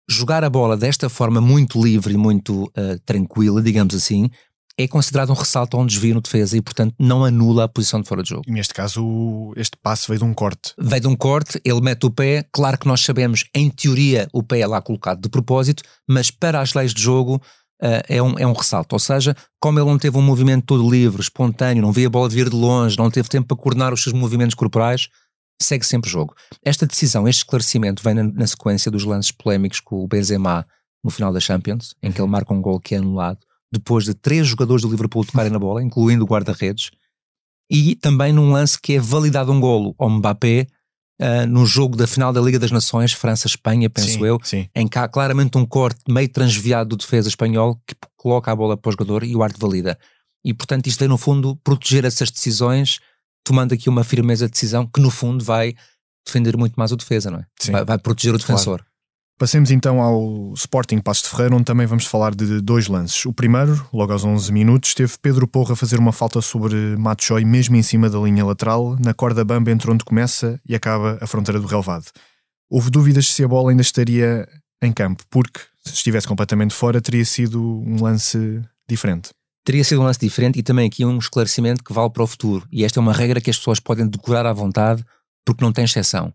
jogar 0.07 0.43
a 0.43 0.49
bola 0.51 0.77
desta 0.77 1.09
forma 1.09 1.41
muito 1.41 1.81
livre 1.81 2.13
e 2.13 2.17
muito 2.17 2.65
uh, 2.65 2.99
tranquila, 3.05 3.59
digamos 3.59 3.95
assim, 3.95 4.29
é 4.79 4.87
considerado 4.87 5.31
um 5.31 5.35
ressalto 5.35 5.75
ou 5.75 5.83
um 5.83 5.85
desvio 5.85 6.15
no 6.15 6.21
defesa 6.21 6.55
e, 6.55 6.61
portanto, 6.61 6.95
não 6.97 7.25
anula 7.25 7.65
a 7.65 7.67
posição 7.67 7.99
de 7.99 8.07
fora 8.07 8.23
de 8.23 8.29
jogo. 8.29 8.43
E 8.47 8.51
neste 8.51 8.73
caso, 8.73 9.51
este 9.57 9.75
passo 9.75 10.07
veio 10.07 10.19
de 10.19 10.25
um 10.25 10.33
corte. 10.33 10.73
Veio 10.79 11.01
de 11.01 11.07
um 11.09 11.17
corte, 11.17 11.59
ele 11.65 11.81
mete 11.81 12.05
o 12.05 12.09
pé. 12.09 12.45
Claro 12.49 12.77
que 12.77 12.87
nós 12.87 13.01
sabemos, 13.01 13.43
em 13.53 13.69
teoria, 13.69 14.29
o 14.31 14.41
pé 14.41 14.61
é 14.61 14.67
lá 14.67 14.81
colocado 14.81 15.19
de 15.21 15.27
propósito, 15.27 15.83
mas 16.07 16.31
para 16.31 16.61
as 16.61 16.73
leis 16.73 16.93
de 16.93 17.01
jogo, 17.01 17.41
uh, 17.83 18.03
é, 18.07 18.23
um, 18.23 18.39
é 18.39 18.47
um 18.47 18.53
ressalto. 18.53 18.95
Ou 18.95 18.99
seja, 18.99 19.35
como 19.59 19.77
ele 19.77 19.89
não 19.89 19.99
teve 19.99 20.17
um 20.17 20.21
movimento 20.21 20.67
todo 20.67 20.89
livre, 20.89 21.21
espontâneo, 21.21 21.81
não 21.81 21.91
via 21.91 22.07
a 22.07 22.09
bola 22.09 22.29
vir 22.29 22.49
de 22.49 22.55
longe, 22.55 22.97
não 22.97 23.11
teve 23.11 23.27
tempo 23.27 23.49
para 23.49 23.57
coordenar 23.57 23.93
os 23.93 24.01
seus 24.01 24.13
movimentos 24.13 24.55
corporais, 24.55 25.09
segue 25.61 25.85
sempre 25.85 26.09
o 26.09 26.11
jogo. 26.11 26.33
Esta 26.63 26.87
decisão, 26.87 27.27
este 27.27 27.39
esclarecimento 27.39 28.01
vem 28.01 28.13
na, 28.13 28.23
na 28.23 28.47
sequência 28.47 28.89
dos 28.89 29.03
lances 29.03 29.33
polémicos 29.33 29.81
com 29.81 30.01
o 30.01 30.07
Benzema 30.07 30.65
no 31.03 31.09
final 31.09 31.33
da 31.33 31.41
Champions, 31.41 31.95
em 32.01 32.13
que 32.13 32.21
ele 32.21 32.29
marca 32.29 32.53
um 32.53 32.61
gol 32.61 32.79
que 32.79 32.95
é 32.95 32.97
anulado, 32.97 33.39
depois 33.71 34.05
de 34.05 34.13
três 34.13 34.47
jogadores 34.47 34.81
do 34.81 34.89
Liverpool 34.89 35.25
tocarem 35.25 35.51
na 35.51 35.59
bola, 35.59 35.83
incluindo 35.83 36.23
o 36.23 36.27
guarda-redes, 36.27 36.91
e 37.69 37.95
também 37.95 38.33
num 38.33 38.51
lance 38.51 38.79
que 38.79 38.93
é 38.93 38.99
validado 38.99 39.51
um 39.51 39.59
golo 39.59 39.93
ao 39.97 40.09
Mbappé 40.09 40.67
uh, 41.21 41.45
no 41.47 41.65
jogo 41.65 41.95
da 41.95 42.07
final 42.07 42.33
da 42.33 42.41
Liga 42.41 42.57
das 42.57 42.71
Nações, 42.71 43.13
França-Espanha, 43.13 43.89
penso 43.89 44.09
sim, 44.09 44.25
eu, 44.25 44.39
sim. 44.43 44.67
em 44.75 44.87
que 44.87 44.97
há 44.97 45.07
claramente 45.07 45.57
um 45.57 45.65
corte 45.65 45.99
meio 46.09 46.29
transviado 46.29 46.89
do 46.89 46.97
defesa 46.97 47.29
espanhol 47.29 47.79
que 47.85 47.95
coloca 48.17 48.51
a 48.51 48.55
bola 48.55 48.75
para 48.75 48.89
o 48.89 48.91
jogador 48.91 49.23
e 49.23 49.35
o 49.35 49.43
arte 49.43 49.59
valida. 49.59 49.97
E 50.43 50.53
portanto 50.53 50.87
isto 50.87 51.03
é 51.03 51.07
no 51.07 51.17
fundo 51.17 51.55
proteger 51.57 52.05
essas 52.05 52.31
decisões, 52.31 52.99
tomando 53.43 53.73
aqui 53.73 53.89
uma 53.89 54.03
firmeza 54.03 54.45
de 54.45 54.53
decisão 54.53 54.87
que 54.87 55.01
no 55.01 55.11
fundo 55.11 55.43
vai 55.43 55.75
defender 56.25 56.57
muito 56.57 56.75
mais 56.75 56.91
o 56.91 56.95
defesa, 56.95 57.29
não 57.29 57.39
é? 57.39 57.45
Vai, 57.71 57.85
vai, 57.85 57.97
proteger 57.97 58.33
o 58.33 58.37
defensor. 58.37 58.79
Claro. 58.79 58.88
Passemos 59.39 59.71
então 59.71 60.01
ao 60.01 60.53
Sporting 60.53 60.99
Passos 60.99 61.23
de 61.23 61.29
Ferreira, 61.29 61.55
onde 61.55 61.63
também 61.63 61.87
vamos 61.87 62.05
falar 62.05 62.35
de 62.35 62.59
dois 62.59 62.89
lances. 62.89 63.25
O 63.25 63.31
primeiro, 63.31 63.87
logo 63.93 64.11
aos 64.11 64.25
11 64.25 64.51
minutos, 64.51 64.93
teve 64.93 65.13
Pedro 65.21 65.47
Porra 65.47 65.71
a 65.71 65.75
fazer 65.77 65.97
uma 65.97 66.11
falta 66.11 66.41
sobre 66.41 66.75
Matsoi, 66.97 67.45
mesmo 67.45 67.77
em 67.77 67.81
cima 67.81 68.09
da 68.09 68.19
linha 68.19 68.45
lateral, 68.45 68.97
na 68.99 69.13
corda 69.13 69.45
bamba 69.45 69.71
entre 69.71 69.89
onde 69.89 70.03
começa 70.03 70.59
e 70.67 70.75
acaba 70.75 71.17
a 71.21 71.25
fronteira 71.25 71.57
do 71.57 71.67
relevado. 71.67 72.07
Houve 72.69 72.89
dúvidas 72.89 73.31
se 73.31 73.41
a 73.41 73.47
bola 73.47 73.71
ainda 73.71 73.81
estaria 73.81 74.45
em 74.83 74.91
campo, 74.91 75.23
porque 75.29 75.61
se 75.85 75.93
estivesse 75.93 76.27
completamente 76.27 76.73
fora 76.73 76.99
teria 76.99 77.23
sido 77.23 77.63
um 77.63 78.03
lance 78.03 78.61
diferente. 78.89 79.29
Teria 79.63 79.85
sido 79.85 80.01
um 80.01 80.03
lance 80.03 80.19
diferente 80.19 80.59
e 80.59 80.63
também 80.63 80.85
aqui 80.85 81.05
um 81.05 81.17
esclarecimento 81.17 81.81
que 81.81 81.93
vale 81.93 82.09
para 82.09 82.23
o 82.23 82.27
futuro. 82.27 82.67
E 82.69 82.83
esta 82.83 82.99
é 82.99 83.01
uma 83.01 83.13
regra 83.13 83.39
que 83.39 83.49
as 83.49 83.57
pessoas 83.57 83.79
podem 83.79 84.05
decorar 84.05 84.45
à 84.45 84.51
vontade 84.51 85.01
porque 85.45 85.63
não 85.63 85.71
tem 85.71 85.85
exceção. 85.85 86.33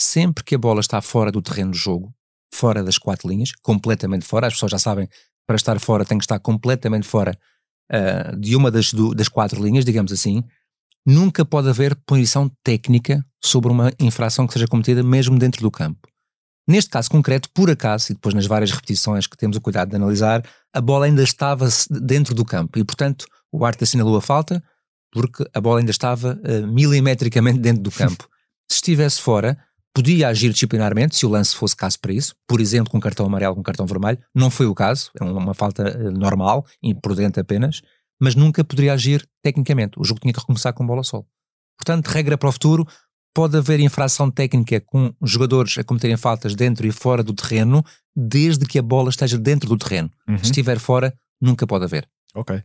Sempre 0.00 0.42
que 0.42 0.54
a 0.54 0.58
bola 0.58 0.80
está 0.80 1.02
fora 1.02 1.30
do 1.30 1.42
terreno 1.42 1.72
de 1.72 1.78
jogo, 1.78 2.15
fora 2.52 2.82
das 2.82 2.98
quatro 2.98 3.28
linhas, 3.28 3.52
completamente 3.62 4.24
fora. 4.24 4.46
As 4.46 4.54
pessoas 4.54 4.72
já 4.72 4.78
sabem, 4.78 5.08
para 5.46 5.56
estar 5.56 5.78
fora 5.78 6.04
tem 6.04 6.18
que 6.18 6.24
estar 6.24 6.38
completamente 6.38 7.06
fora 7.06 7.38
uh, 7.92 8.36
de 8.36 8.56
uma 8.56 8.70
das, 8.70 8.92
do, 8.92 9.14
das 9.14 9.28
quatro 9.28 9.62
linhas, 9.62 9.84
digamos 9.84 10.12
assim. 10.12 10.42
Nunca 11.06 11.44
pode 11.44 11.68
haver 11.68 11.94
punição 12.04 12.50
técnica 12.64 13.24
sobre 13.44 13.70
uma 13.70 13.92
infração 14.00 14.46
que 14.46 14.52
seja 14.52 14.66
cometida 14.66 15.02
mesmo 15.02 15.38
dentro 15.38 15.62
do 15.62 15.70
campo. 15.70 16.08
Neste 16.68 16.90
caso 16.90 17.08
concreto, 17.08 17.48
por 17.54 17.70
acaso, 17.70 18.10
e 18.10 18.14
depois 18.14 18.34
nas 18.34 18.46
várias 18.46 18.72
repetições 18.72 19.28
que 19.28 19.36
temos 19.36 19.56
o 19.56 19.60
cuidado 19.60 19.90
de 19.90 19.96
analisar, 19.96 20.42
a 20.72 20.80
bola 20.80 21.06
ainda 21.06 21.22
estava 21.22 21.68
dentro 21.88 22.34
do 22.34 22.44
campo 22.44 22.76
e, 22.76 22.84
portanto, 22.84 23.24
o 23.52 23.64
árbitro 23.64 23.84
assinalou 23.84 24.16
a 24.16 24.20
falta 24.20 24.62
porque 25.12 25.48
a 25.54 25.60
bola 25.60 25.78
ainda 25.78 25.92
estava 25.92 26.38
uh, 26.42 26.66
milimetricamente 26.66 27.58
dentro 27.58 27.82
do 27.82 27.90
campo. 27.90 28.28
Se 28.68 28.76
estivesse 28.76 29.22
fora, 29.22 29.56
podia 29.96 30.28
agir 30.28 30.52
disciplinarmente 30.52 31.16
se 31.16 31.24
o 31.24 31.28
lance 31.30 31.56
fosse 31.56 31.74
caso 31.74 31.98
para 31.98 32.12
isso, 32.12 32.36
por 32.46 32.60
exemplo, 32.60 32.92
com 32.92 33.00
cartão 33.00 33.24
amarelo, 33.24 33.54
com 33.54 33.62
cartão 33.62 33.86
vermelho. 33.86 34.18
Não 34.34 34.50
foi 34.50 34.66
o 34.66 34.74
caso, 34.74 35.10
é 35.18 35.24
uma 35.24 35.54
falta 35.54 35.88
eh, 35.88 36.10
normal, 36.10 36.66
imprudente 36.82 37.40
apenas, 37.40 37.80
mas 38.20 38.34
nunca 38.34 38.62
poderia 38.62 38.92
agir 38.92 39.26
tecnicamente. 39.42 39.98
O 39.98 40.04
jogo 40.04 40.20
tinha 40.20 40.34
que 40.34 40.38
recomeçar 40.38 40.74
com 40.74 40.86
bola 40.86 41.02
sol. 41.02 41.26
Portanto, 41.78 42.08
regra 42.08 42.36
para 42.36 42.46
o 42.46 42.52
futuro, 42.52 42.86
pode 43.34 43.56
haver 43.56 43.80
infração 43.80 44.30
técnica 44.30 44.82
com 44.82 45.14
jogadores 45.22 45.78
a 45.78 45.84
cometerem 45.84 46.18
faltas 46.18 46.54
dentro 46.54 46.86
e 46.86 46.92
fora 46.92 47.22
do 47.22 47.32
terreno, 47.32 47.82
desde 48.14 48.66
que 48.66 48.78
a 48.78 48.82
bola 48.82 49.08
esteja 49.08 49.38
dentro 49.38 49.66
do 49.66 49.78
terreno. 49.78 50.10
Uhum. 50.28 50.36
Se 50.36 50.44
estiver 50.44 50.78
fora, 50.78 51.14
nunca 51.40 51.66
pode 51.66 51.86
haver. 51.86 52.06
Ok. 52.34 52.62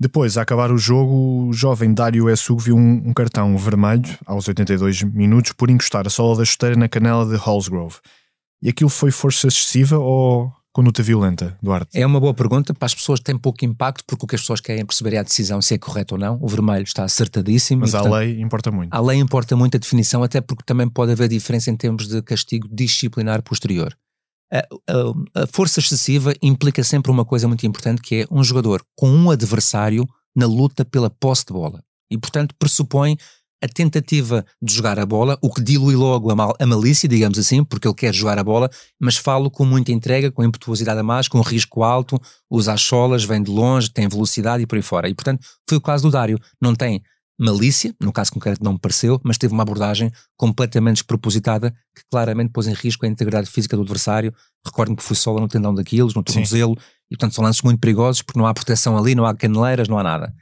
Depois, 0.00 0.38
a 0.38 0.42
acabar 0.42 0.70
o 0.70 0.78
jogo, 0.78 1.48
o 1.48 1.52
jovem 1.52 1.92
Dário 1.92 2.30
Essug 2.30 2.62
viu 2.62 2.76
um, 2.76 3.02
um, 3.08 3.12
cartão 3.12 3.56
vermelho 3.56 4.16
aos 4.24 4.46
82 4.46 5.02
minutos 5.02 5.52
por 5.52 5.70
encostar 5.70 6.06
a 6.06 6.10
sola 6.10 6.36
da 6.38 6.44
chuteira 6.44 6.76
na 6.76 6.88
canela 6.88 7.26
de 7.26 7.36
Hallsgrove. 7.36 7.96
E 8.62 8.68
aquilo 8.68 8.90
foi 8.90 9.10
força 9.10 9.48
excessiva 9.48 9.98
ou 9.98 10.52
conduta 10.72 11.02
violenta, 11.02 11.58
Duarte? 11.60 11.98
É 11.98 12.06
uma 12.06 12.20
boa 12.20 12.32
pergunta. 12.32 12.72
Para 12.72 12.86
as 12.86 12.94
pessoas 12.94 13.18
tem 13.18 13.36
pouco 13.36 13.64
impacto, 13.64 14.04
porque 14.06 14.24
o 14.24 14.28
que 14.28 14.36
as 14.36 14.40
pessoas 14.40 14.60
querem 14.60 14.86
perceber 14.86 15.14
é 15.14 15.18
a 15.18 15.22
decisão 15.24 15.60
se 15.60 15.74
é 15.74 15.78
correto 15.78 16.14
ou 16.14 16.20
não. 16.20 16.38
O 16.40 16.46
vermelho 16.46 16.84
está 16.84 17.02
acertadíssimo. 17.02 17.80
Mas 17.80 17.90
e, 17.90 17.92
portanto, 17.92 18.14
a 18.14 18.18
lei 18.18 18.40
importa 18.40 18.70
muito. 18.70 18.94
A 18.94 19.00
lei 19.00 19.18
importa 19.18 19.56
muito 19.56 19.76
a 19.76 19.80
definição, 19.80 20.22
até 20.22 20.40
porque 20.40 20.62
também 20.64 20.88
pode 20.88 21.10
haver 21.10 21.28
diferença 21.28 21.70
em 21.72 21.76
termos 21.76 22.06
de 22.06 22.22
castigo 22.22 22.68
disciplinar 22.70 23.42
posterior. 23.42 23.96
A, 24.52 25.42
a, 25.42 25.46
força 25.46 25.80
excessiva 25.80 26.32
implica 26.40 26.82
sempre 26.82 27.10
uma 27.10 27.24
coisa 27.24 27.46
muito 27.46 27.66
importante, 27.66 28.00
que 28.00 28.22
é 28.22 28.26
um 28.30 28.42
jogador 28.42 28.82
com 28.96 29.10
um 29.10 29.30
adversário 29.30 30.06
na 30.34 30.46
luta 30.46 30.84
pela 30.84 31.10
posse 31.10 31.44
de 31.44 31.52
bola. 31.52 31.82
E, 32.10 32.16
portanto, 32.16 32.54
pressupõe 32.58 33.16
a 33.62 33.68
tentativa 33.68 34.44
de 34.62 34.72
jogar 34.72 34.98
a 34.98 35.04
bola, 35.06 35.36
o 35.42 35.52
que 35.52 35.60
dilui 35.60 35.96
logo 35.96 36.30
a, 36.30 36.36
mal, 36.36 36.54
a 36.58 36.66
malícia, 36.66 37.08
digamos 37.08 37.38
assim, 37.38 37.64
porque 37.64 37.88
ele 37.88 37.94
quer 37.94 38.14
jogar 38.14 38.38
a 38.38 38.44
bola, 38.44 38.70
mas 39.00 39.16
falo 39.16 39.50
com 39.50 39.64
muita 39.64 39.90
entrega, 39.90 40.30
com 40.30 40.44
impetuosidade 40.44 41.00
a 41.00 41.02
mais, 41.02 41.26
com 41.26 41.40
risco 41.40 41.82
alto, 41.82 42.20
usa 42.48 42.72
as 42.72 42.80
solas, 42.80 43.24
vem 43.24 43.42
de 43.42 43.50
longe, 43.50 43.90
tem 43.90 44.08
velocidade 44.08 44.62
e 44.62 44.66
por 44.66 44.76
aí 44.76 44.82
fora. 44.82 45.08
E 45.08 45.14
portanto 45.14 45.44
foi 45.68 45.78
o 45.78 45.80
caso 45.80 46.04
do 46.04 46.12
Dário. 46.12 46.38
Não 46.60 46.74
tem 46.74 47.02
malícia, 47.38 47.94
no 48.00 48.12
caso 48.12 48.32
concreto 48.32 48.62
não 48.64 48.72
me 48.72 48.78
pareceu, 48.78 49.20
mas 49.22 49.38
teve 49.38 49.54
uma 49.54 49.62
abordagem 49.62 50.10
completamente 50.36 50.96
despropositada 50.96 51.70
que 51.94 52.02
claramente 52.10 52.50
pôs 52.50 52.66
em 52.66 52.72
risco 52.72 53.06
a 53.06 53.08
integridade 53.08 53.48
física 53.48 53.76
do 53.76 53.82
adversário. 53.82 54.34
Recordo-me 54.66 54.96
que 54.96 55.02
foi 55.02 55.16
sola 55.16 55.40
no 55.40 55.48
tendão 55.48 55.74
daqueles, 55.74 56.14
no 56.14 56.22
tornozelo, 56.22 56.76
e 57.10 57.16
portanto 57.16 57.34
são 57.34 57.44
lances 57.44 57.62
muito 57.62 57.78
perigosos 57.78 58.22
porque 58.22 58.38
não 58.38 58.46
há 58.46 58.52
proteção 58.52 58.98
ali, 58.98 59.14
não 59.14 59.24
há 59.24 59.34
caneleiras, 59.34 59.88
não 59.88 59.98
há 59.98 60.02
nada. 60.02 60.34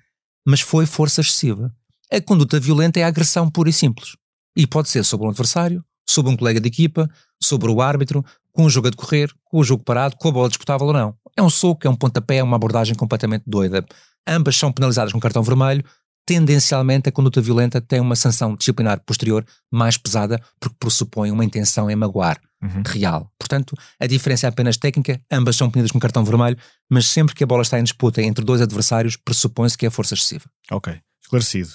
Mas 0.46 0.60
foi 0.60 0.86
força 0.86 1.20
excessiva. 1.20 1.74
A 2.10 2.20
conduta 2.20 2.58
violenta 2.58 3.00
é 3.00 3.02
a 3.02 3.08
agressão 3.08 3.50
pura 3.50 3.68
e 3.68 3.72
simples. 3.72 4.16
E 4.56 4.66
pode 4.66 4.88
ser 4.88 5.04
sobre 5.04 5.26
um 5.26 5.30
adversário, 5.30 5.84
sobre 6.08 6.32
um 6.32 6.36
colega 6.36 6.60
de 6.60 6.68
equipa, 6.68 7.10
sobre 7.42 7.70
o 7.70 7.82
árbitro, 7.82 8.24
com 8.52 8.64
o 8.64 8.70
jogo 8.70 8.86
a 8.86 8.90
decorrer, 8.90 9.30
com 9.44 9.58
o 9.58 9.64
jogo 9.64 9.84
parado, 9.84 10.16
com 10.16 10.28
a 10.28 10.32
bola 10.32 10.48
disputável 10.48 10.86
ou 10.86 10.92
não. 10.92 11.14
É 11.36 11.42
um 11.42 11.50
soco, 11.50 11.86
é 11.86 11.90
um 11.90 11.96
pontapé, 11.96 12.36
é 12.36 12.42
uma 12.42 12.56
abordagem 12.56 12.94
completamente 12.94 13.42
doida. 13.46 13.84
Ambas 14.26 14.56
são 14.56 14.72
penalizadas 14.72 15.12
com 15.12 15.20
cartão 15.20 15.42
vermelho. 15.42 15.84
Tendencialmente, 16.26 17.08
a 17.08 17.12
conduta 17.12 17.40
violenta 17.40 17.80
tem 17.80 18.00
uma 18.00 18.16
sanção 18.16 18.56
disciplinar 18.56 19.00
posterior 19.06 19.46
mais 19.70 19.96
pesada, 19.96 20.42
porque 20.58 20.76
pressupõe 20.78 21.30
uma 21.30 21.44
intenção 21.44 21.88
em 21.88 21.94
magoar 21.94 22.40
uhum. 22.60 22.82
real. 22.84 23.30
Portanto, 23.38 23.76
a 24.00 24.06
diferença 24.08 24.46
é 24.46 24.48
apenas 24.48 24.76
técnica, 24.76 25.20
ambas 25.30 25.54
são 25.54 25.70
punidas 25.70 25.92
com 25.92 26.00
cartão 26.00 26.24
vermelho, 26.24 26.56
mas 26.90 27.06
sempre 27.06 27.32
que 27.32 27.44
a 27.44 27.46
bola 27.46 27.62
está 27.62 27.78
em 27.78 27.84
disputa 27.84 28.20
entre 28.20 28.44
dois 28.44 28.60
adversários, 28.60 29.16
pressupõe-se 29.16 29.78
que 29.78 29.86
é 29.86 29.90
força 29.90 30.14
excessiva. 30.14 30.44
Ok, 30.72 30.98
esclarecido. 31.22 31.70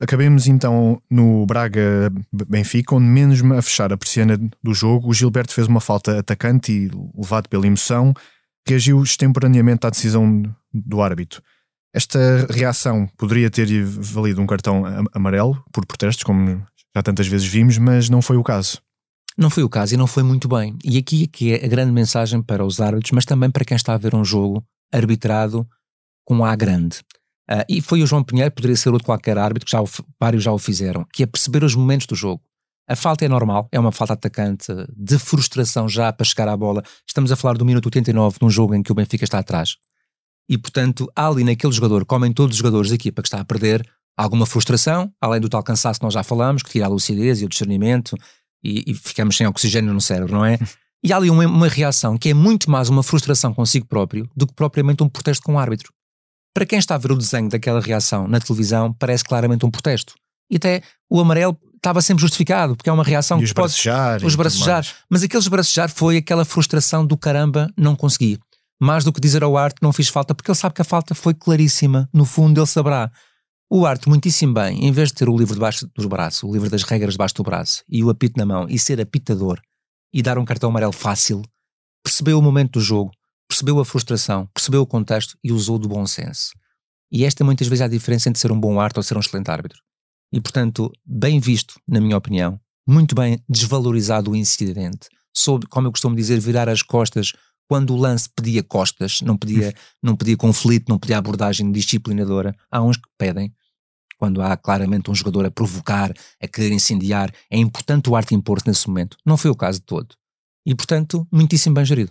Acabemos 0.00 0.46
então 0.46 1.00
no 1.10 1.44
Braga-Benfica, 1.44 2.94
onde 2.94 3.04
mesmo 3.04 3.52
a 3.52 3.60
fechar 3.60 3.92
a 3.92 3.98
persiana 3.98 4.38
do 4.62 4.72
jogo, 4.72 5.10
o 5.10 5.14
Gilberto 5.14 5.52
fez 5.52 5.66
uma 5.66 5.80
falta 5.80 6.18
atacante 6.18 6.72
e, 6.72 6.90
levado 7.14 7.50
pela 7.50 7.66
emoção, 7.66 8.14
reagiu 8.66 9.02
extemporaneamente 9.02 9.86
à 9.86 9.90
decisão 9.90 10.42
do 10.72 11.02
árbitro. 11.02 11.42
Esta 11.92 12.46
reação 12.50 13.08
poderia 13.18 13.50
ter 13.50 13.84
valido 13.84 14.40
um 14.40 14.46
cartão 14.46 14.84
amarelo 15.12 15.62
por 15.72 15.84
protestos, 15.84 16.22
como 16.22 16.64
já 16.94 17.02
tantas 17.02 17.26
vezes 17.26 17.46
vimos, 17.46 17.78
mas 17.78 18.08
não 18.08 18.22
foi 18.22 18.36
o 18.36 18.44
caso. 18.44 18.78
Não 19.36 19.50
foi 19.50 19.62
o 19.62 19.68
caso 19.68 19.94
e 19.94 19.96
não 19.96 20.06
foi 20.06 20.22
muito 20.22 20.48
bem. 20.48 20.76
E 20.84 20.98
aqui, 20.98 21.24
aqui 21.24 21.52
é 21.52 21.64
a 21.64 21.68
grande 21.68 21.92
mensagem 21.92 22.42
para 22.42 22.64
os 22.64 22.80
árbitros, 22.80 23.12
mas 23.12 23.24
também 23.24 23.50
para 23.50 23.64
quem 23.64 23.76
está 23.76 23.94
a 23.94 23.98
ver 23.98 24.14
um 24.14 24.24
jogo 24.24 24.64
arbitrado 24.92 25.66
com 26.24 26.44
A 26.44 26.54
grande. 26.54 26.98
Uh, 27.50 27.64
e 27.68 27.80
foi 27.80 28.02
o 28.02 28.06
João 28.06 28.22
Pinheiro, 28.22 28.52
poderia 28.52 28.76
ser 28.76 28.90
outro 28.90 29.06
qualquer 29.06 29.36
árbitro, 29.36 29.66
que 29.66 29.72
já 29.72 29.82
o, 29.82 29.88
vários 30.20 30.44
já 30.44 30.52
o 30.52 30.58
fizeram, 30.58 31.04
que 31.12 31.24
é 31.24 31.26
perceber 31.26 31.64
os 31.64 31.74
momentos 31.74 32.06
do 32.06 32.14
jogo. 32.14 32.40
A 32.88 32.94
falta 32.94 33.24
é 33.24 33.28
normal, 33.28 33.68
é 33.72 33.78
uma 33.78 33.90
falta 33.92 34.12
atacante 34.12 34.66
de 34.96 35.18
frustração 35.18 35.88
já 35.88 36.12
para 36.12 36.24
chegar 36.24 36.48
à 36.48 36.56
bola. 36.56 36.82
Estamos 37.06 37.32
a 37.32 37.36
falar 37.36 37.56
do 37.56 37.64
minuto 37.64 37.86
89 37.86 38.38
de 38.38 38.44
um 38.44 38.50
jogo 38.50 38.74
em 38.74 38.82
que 38.82 38.92
o 38.92 38.94
Benfica 38.94 39.24
está 39.24 39.38
atrás. 39.38 39.76
E, 40.50 40.58
portanto, 40.58 41.08
há 41.14 41.28
ali 41.28 41.44
naquele 41.44 41.72
jogador, 41.72 42.04
como 42.04 42.26
em 42.26 42.32
todos 42.32 42.54
os 42.54 42.58
jogadores 42.58 42.90
da 42.90 42.96
equipa 42.96 43.22
que 43.22 43.28
está 43.28 43.38
a 43.40 43.44
perder, 43.44 43.88
alguma 44.16 44.44
frustração, 44.44 45.12
além 45.20 45.40
do 45.40 45.48
tal 45.48 45.62
cansaço 45.62 46.00
que 46.00 46.04
nós 46.04 46.12
já 46.12 46.24
falamos, 46.24 46.64
que 46.64 46.70
tira 46.70 46.86
a 46.86 46.88
lucidez 46.88 47.40
e 47.40 47.44
o 47.44 47.48
discernimento 47.48 48.16
e, 48.62 48.90
e 48.90 48.94
ficamos 48.94 49.36
sem 49.36 49.46
oxigênio 49.46 49.94
no 49.94 50.00
cérebro, 50.00 50.34
não 50.34 50.44
é? 50.44 50.58
E 51.02 51.14
há 51.14 51.16
ali 51.16 51.30
uma, 51.30 51.46
uma 51.46 51.66
reação 51.66 52.18
que 52.18 52.28
é 52.28 52.34
muito 52.34 52.70
mais 52.70 52.90
uma 52.90 53.02
frustração 53.02 53.54
consigo 53.54 53.86
próprio 53.86 54.28
do 54.36 54.46
que 54.46 54.52
propriamente 54.52 55.02
um 55.02 55.08
protesto 55.08 55.42
com 55.42 55.54
o 55.54 55.58
árbitro. 55.58 55.90
Para 56.52 56.66
quem 56.66 56.78
está 56.78 56.94
a 56.94 56.98
ver 56.98 57.10
o 57.10 57.16
desenho 57.16 57.48
daquela 57.48 57.80
reação 57.80 58.28
na 58.28 58.38
televisão, 58.38 58.92
parece 58.92 59.24
claramente 59.24 59.64
um 59.64 59.70
protesto. 59.70 60.12
E 60.50 60.56
até 60.56 60.82
o 61.08 61.18
amarelo 61.18 61.56
estava 61.74 62.02
sempre 62.02 62.20
justificado, 62.20 62.76
porque 62.76 62.90
é 62.90 62.92
uma 62.92 63.02
reação 63.02 63.38
e 63.38 63.46
que 63.46 63.54
pode... 63.54 63.72
Os 64.26 64.34
bracejar. 64.34 64.86
Mas 65.08 65.22
aqueles 65.22 65.48
bracejar 65.48 65.88
foi 65.88 66.18
aquela 66.18 66.44
frustração 66.44 67.06
do 67.06 67.16
caramba, 67.16 67.72
não 67.78 67.96
consegui. 67.96 68.38
Mais 68.80 69.04
do 69.04 69.12
que 69.12 69.20
dizer 69.20 69.42
ao 69.42 69.58
Arte 69.58 69.82
não 69.82 69.92
fiz 69.92 70.08
falta, 70.08 70.34
porque 70.34 70.50
ele 70.50 70.58
sabe 70.58 70.74
que 70.74 70.80
a 70.80 70.84
falta 70.84 71.14
foi 71.14 71.34
claríssima. 71.34 72.08
No 72.12 72.24
fundo, 72.24 72.58
ele 72.58 72.66
saberá. 72.66 73.12
O 73.68 73.84
Arte, 73.84 74.08
muitíssimo 74.08 74.54
bem, 74.54 74.84
em 74.84 74.90
vez 74.90 75.10
de 75.10 75.16
ter 75.16 75.28
o 75.28 75.36
livro 75.36 75.54
debaixo 75.54 75.86
dos 75.94 76.06
braços, 76.06 76.42
o 76.42 76.52
livro 76.52 76.68
das 76.70 76.82
regras 76.82 77.12
debaixo 77.12 77.34
do 77.34 77.42
braço, 77.42 77.84
e 77.88 78.02
o 78.02 78.10
apito 78.10 78.38
na 78.38 78.46
mão, 78.46 78.66
e 78.68 78.78
ser 78.78 79.00
apitador, 79.00 79.60
e 80.12 80.22
dar 80.22 80.38
um 80.38 80.44
cartão 80.44 80.70
amarelo 80.70 80.92
fácil, 80.92 81.42
percebeu 82.02 82.38
o 82.38 82.42
momento 82.42 82.72
do 82.72 82.80
jogo, 82.80 83.12
percebeu 83.48 83.78
a 83.78 83.84
frustração, 83.84 84.48
percebeu 84.52 84.82
o 84.82 84.86
contexto 84.86 85.36
e 85.44 85.52
usou 85.52 85.78
do 85.78 85.88
bom 85.88 86.04
senso. 86.06 86.50
E 87.12 87.24
esta 87.24 87.44
muitas 87.44 87.68
vezes 87.68 87.82
é 87.82 87.84
a 87.84 87.88
diferença 87.88 88.28
entre 88.28 88.40
ser 88.40 88.50
um 88.50 88.58
bom 88.58 88.80
árbitro 88.80 89.00
ou 89.00 89.04
ser 89.04 89.16
um 89.16 89.20
excelente 89.20 89.50
árbitro. 89.50 89.78
E 90.32 90.40
portanto, 90.40 90.90
bem 91.04 91.38
visto, 91.38 91.74
na 91.86 92.00
minha 92.00 92.16
opinião, 92.16 92.58
muito 92.88 93.14
bem 93.14 93.40
desvalorizado 93.48 94.30
o 94.30 94.36
incidente, 94.36 95.08
soube, 95.32 95.66
como 95.66 95.86
eu 95.86 95.92
costumo 95.92 96.16
dizer, 96.16 96.40
virar 96.40 96.68
as 96.68 96.82
costas 96.82 97.32
quando 97.70 97.94
o 97.94 97.96
lance 97.96 98.28
pedia 98.28 98.64
costas, 98.64 99.20
não 99.20 99.36
pedia, 99.36 99.72
não 100.02 100.16
pedia 100.16 100.36
conflito, 100.36 100.88
não 100.88 100.98
pedia 100.98 101.16
abordagem 101.16 101.70
disciplinadora. 101.70 102.52
Há 102.68 102.82
uns 102.82 102.96
que 102.96 103.08
pedem, 103.16 103.54
quando 104.18 104.42
há 104.42 104.56
claramente 104.56 105.08
um 105.08 105.14
jogador 105.14 105.46
a 105.46 105.52
provocar, 105.52 106.12
a 106.42 106.48
querer 106.48 106.72
incendiar, 106.72 107.32
é 107.48 107.56
importante 107.56 108.10
o 108.10 108.16
arte 108.16 108.34
impor-se 108.34 108.66
nesse 108.66 108.88
momento. 108.88 109.16
Não 109.24 109.36
foi 109.36 109.52
o 109.52 109.54
caso 109.54 109.78
de 109.78 109.84
todo. 109.86 110.16
E 110.66 110.74
portanto, 110.74 111.24
muitíssimo 111.30 111.76
bem 111.76 111.84
gerido. 111.84 112.10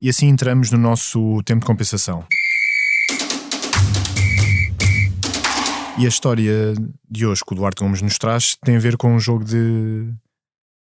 E 0.00 0.08
assim 0.08 0.28
entramos 0.28 0.70
no 0.70 0.78
nosso 0.78 1.42
tempo 1.44 1.60
de 1.60 1.66
compensação. 1.66 2.26
E 5.98 6.06
a 6.06 6.08
história 6.08 6.72
de 7.10 7.26
hoje 7.26 7.42
que 7.46 7.52
o 7.52 7.56
Duarte 7.56 7.82
Gomes 7.82 8.00
nos 8.00 8.16
traz 8.16 8.56
tem 8.64 8.76
a 8.76 8.80
ver 8.80 8.96
com 8.96 9.14
um 9.14 9.20
jogo 9.20 9.44
de 9.44 10.10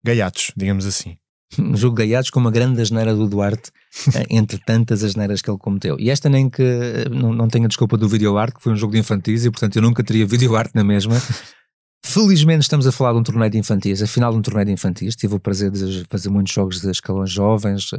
gaiatos, 0.03 0.51
digamos 0.57 0.87
assim. 0.87 1.19
Jogo 1.75 1.97
de 1.97 2.03
gaiatos 2.03 2.31
com 2.31 2.41
uma 2.41 2.51
grande 2.51 2.81
asneira 2.81 3.15
do 3.15 3.29
Duarte, 3.29 3.71
eh, 4.15 4.27
entre 4.31 4.59
tantas 4.59 5.05
asneiras 5.05 5.41
que 5.41 5.51
ele 5.51 5.59
cometeu. 5.59 5.99
E 5.99 6.11
esta 6.11 6.29
nem 6.29 6.51
que 6.51 6.63
não, 7.11 7.33
não 7.33 7.49
tenho 7.49 7.65
a 7.65 7.69
desculpa 7.69 7.97
do 7.97 8.09
vídeo 8.09 8.37
arte, 8.37 8.57
que 8.57 8.63
foi 8.63 8.73
um 8.73 8.77
jogo 8.77 8.93
de 8.93 8.99
infantis 8.99 9.45
e 9.45 9.51
portanto 9.51 9.77
eu 9.77 9.83
nunca 9.83 10.03
teria 10.03 10.27
vídeo 10.27 10.57
arte 10.57 10.75
na 10.75 10.85
mesma. 10.85 11.15
Felizmente 12.05 12.63
estamos 12.63 12.87
a 12.87 12.93
falar 12.93 13.13
de 13.13 13.19
um 13.19 13.23
torneio 13.23 13.51
de 13.51 13.59
infantis, 13.59 14.03
afinal 14.03 14.33
de 14.33 14.39
um 14.39 14.43
torneio 14.43 14.67
de 14.67 14.73
infantis. 14.73 15.17
Tive 15.17 15.35
o 15.35 15.41
prazer 15.41 15.71
de 15.71 16.05
fazer 16.09 16.29
muitos 16.31 16.53
jogos 16.53 16.81
de 16.81 16.91
escalões 16.91 17.31
jovens, 17.31 17.93
eh, 17.93 17.99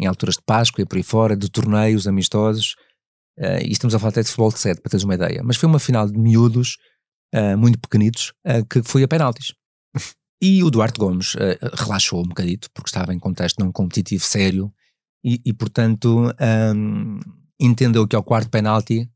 em 0.00 0.06
alturas 0.06 0.36
de 0.36 0.42
Páscoa 0.44 0.82
e 0.82 0.86
por 0.86 0.96
aí 0.96 1.02
fora, 1.02 1.36
de 1.36 1.48
torneios 1.50 2.06
amistosos, 2.08 2.74
e 3.38 3.70
estamos 3.70 3.94
a 3.94 3.98
falar 3.98 4.10
até 4.10 4.22
de 4.22 4.28
futebol 4.28 4.52
de 4.52 4.58
sete, 4.58 4.80
para 4.80 4.90
teres 4.90 5.04
uma 5.04 5.14
ideia. 5.14 5.42
Mas 5.44 5.56
foi 5.56 5.68
uma 5.68 5.78
final 5.78 6.08
de 6.08 6.18
miúdos, 6.18 6.76
muito 7.56 7.78
pequenitos, 7.78 8.32
que 8.68 8.82
foi 8.82 9.04
a 9.04 9.08
penaltis. 9.08 9.54
e 10.42 10.64
o 10.64 10.70
Duarte 10.70 10.98
Gomes 10.98 11.34
relaxou 11.74 12.20
um 12.20 12.28
bocadito, 12.28 12.68
porque 12.74 12.88
estava 12.88 13.14
em 13.14 13.18
contexto 13.18 13.60
não 13.60 13.70
competitivo 13.70 14.24
sério, 14.24 14.72
e, 15.24 15.40
e 15.44 15.52
portanto 15.52 16.34
um, 16.74 17.20
entendeu 17.60 18.06
que 18.08 18.16
ao 18.16 18.24
quarto 18.24 18.50
penalti 18.50 19.08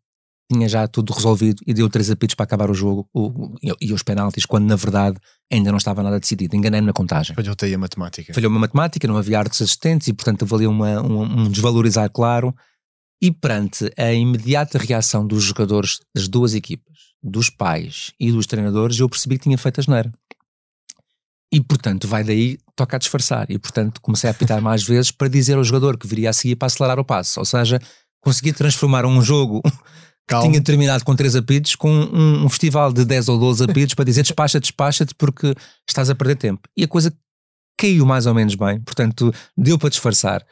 tinha 0.50 0.68
já 0.68 0.86
tudo 0.86 1.12
resolvido 1.12 1.60
e 1.66 1.74
deu 1.74 1.90
três 1.90 2.08
apitos 2.10 2.34
para 2.34 2.44
acabar 2.44 2.70
o 2.70 2.74
jogo 2.74 3.08
o, 3.12 3.54
e, 3.60 3.88
e, 3.88 3.92
os 3.92 4.02
penaltis, 4.02 4.46
quando 4.46 4.66
na 4.66 4.76
verdade 4.76 5.18
ainda 5.52 5.70
não 5.70 5.78
estava 5.78 6.02
nada 6.02 6.20
decidido. 6.20 6.54
Enganei-me 6.54 6.86
na 6.86 6.92
contagem. 6.92 7.34
Falhou-te 7.34 7.74
a 7.74 7.78
matemática. 7.78 8.32
Falhou 8.32 8.50
uma 8.50 8.60
matemática, 8.60 9.08
não 9.08 9.16
havia 9.16 9.38
artes 9.38 9.60
assistentes 9.60 10.06
e, 10.06 10.12
portanto, 10.12 10.44
avalia 10.44 10.70
uma, 10.70 11.02
um, 11.02 11.22
um 11.22 11.50
desvalorizar 11.50 12.08
claro. 12.10 12.54
E 13.20 13.32
perante 13.32 13.90
a 13.96 14.12
imediata 14.12 14.78
reação 14.78 15.26
dos 15.26 15.42
jogadores 15.42 15.98
das 16.14 16.28
duas 16.28 16.54
equipas, 16.54 16.94
dos 17.22 17.50
pais 17.50 18.12
e 18.20 18.30
dos 18.30 18.46
treinadores, 18.46 19.00
eu 19.00 19.08
percebi 19.08 19.38
que 19.38 19.44
tinha 19.44 19.58
feito 19.58 19.80
a 19.80 19.82
geneira. 19.82 20.12
E, 21.52 21.60
portanto, 21.60 22.08
vai 22.08 22.24
daí, 22.24 22.58
toca 22.74 22.96
a 22.96 22.98
disfarçar. 22.98 23.50
E, 23.50 23.58
portanto, 23.58 24.00
comecei 24.00 24.28
a 24.28 24.32
apitar 24.32 24.60
mais 24.60 24.82
vezes 24.82 25.10
para 25.10 25.28
dizer 25.28 25.56
ao 25.56 25.64
jogador 25.64 25.96
que 25.96 26.06
viria 26.06 26.30
a 26.30 26.32
seguir 26.32 26.56
para 26.56 26.66
acelerar 26.66 26.98
o 26.98 27.04
passo. 27.04 27.38
Ou 27.38 27.46
seja, 27.46 27.80
consegui 28.20 28.52
transformar 28.52 29.06
um 29.06 29.22
jogo 29.22 29.62
que 30.28 30.40
tinha 30.42 30.60
terminado 30.60 31.04
com 31.04 31.14
três 31.14 31.36
apitos, 31.36 31.76
com 31.76 31.88
um, 31.88 32.44
um, 32.44 32.48
festival 32.48 32.92
de 32.92 33.04
10 33.04 33.28
ou 33.28 33.38
12 33.38 33.64
apitos 33.64 33.94
para 33.94 34.04
dizer 34.04 34.22
despacha, 34.22 34.58
despacha-te 34.58 35.14
porque 35.14 35.54
estás 35.88 36.10
a 36.10 36.14
perder 36.14 36.36
tempo. 36.36 36.68
E 36.76 36.82
a 36.82 36.88
coisa 36.88 37.16
caiu 37.78 38.04
mais 38.04 38.26
ou 38.26 38.34
menos 38.34 38.56
bem, 38.56 38.80
portanto 38.80 39.32
deu 39.56 39.78
para 39.78 39.90
disfarçar. 39.90 40.44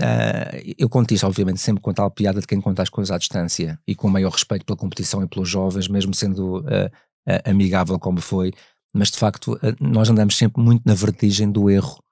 Uh, 0.00 0.74
eu 0.78 0.88
conto 0.88 1.12
isto, 1.12 1.26
obviamente, 1.26 1.60
sempre 1.60 1.82
com 1.82 1.92
tal 1.92 2.10
piada 2.10 2.40
de 2.40 2.46
quem 2.46 2.60
conta 2.60 2.82
as 2.82 2.88
coisas 2.88 3.10
à 3.10 3.18
distância 3.18 3.78
e 3.86 3.94
com 3.94 4.08
o 4.08 4.10
maior 4.10 4.32
respeito 4.32 4.64
pela 4.64 4.76
competição 4.76 5.22
e 5.22 5.28
pelos 5.28 5.48
jovens, 5.48 5.88
mesmo 5.88 6.14
sendo 6.14 6.60
uh, 6.60 6.86
uh, 7.28 7.50
amigável 7.50 7.98
como 7.98 8.20
foi, 8.20 8.52
mas 8.92 9.10
de 9.10 9.18
facto 9.18 9.58
nós 9.80 10.08
andamos 10.08 10.36
sempre 10.36 10.62
muito 10.62 10.82
na 10.84 10.94
vertigem 10.94 11.50
do 11.50 11.70
erro, 11.70 12.02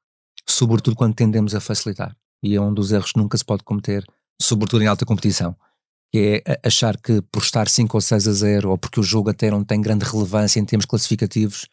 sobretudo 0.48 0.96
quando 0.96 1.14
tendemos 1.14 1.54
a 1.54 1.60
facilitar. 1.60 2.16
e 2.42 2.54
é 2.54 2.60
um 2.60 2.72
dos 2.72 2.92
erros 2.92 3.12
que 3.12 3.18
nunca 3.18 3.36
se 3.36 3.44
pode 3.44 3.64
cometer, 3.64 4.04
sobretudo 4.40 4.82
em 4.82 4.86
alta 4.86 5.04
competição, 5.04 5.56
que 6.12 6.42
é 6.46 6.58
achar 6.66 6.96
que 6.96 7.20
por 7.22 7.42
estar 7.42 7.68
5 7.68 7.96
ou 7.96 8.00
6 8.00 8.28
a 8.28 8.32
0 8.32 8.70
ou 8.70 8.78
porque 8.78 9.00
o 9.00 9.02
jogo 9.02 9.30
até 9.30 9.50
não 9.50 9.64
tem 9.64 9.80
grande 9.80 10.04
relevância 10.04 10.60
em 10.60 10.64
termos 10.64 10.86
classificativos, 10.86 11.66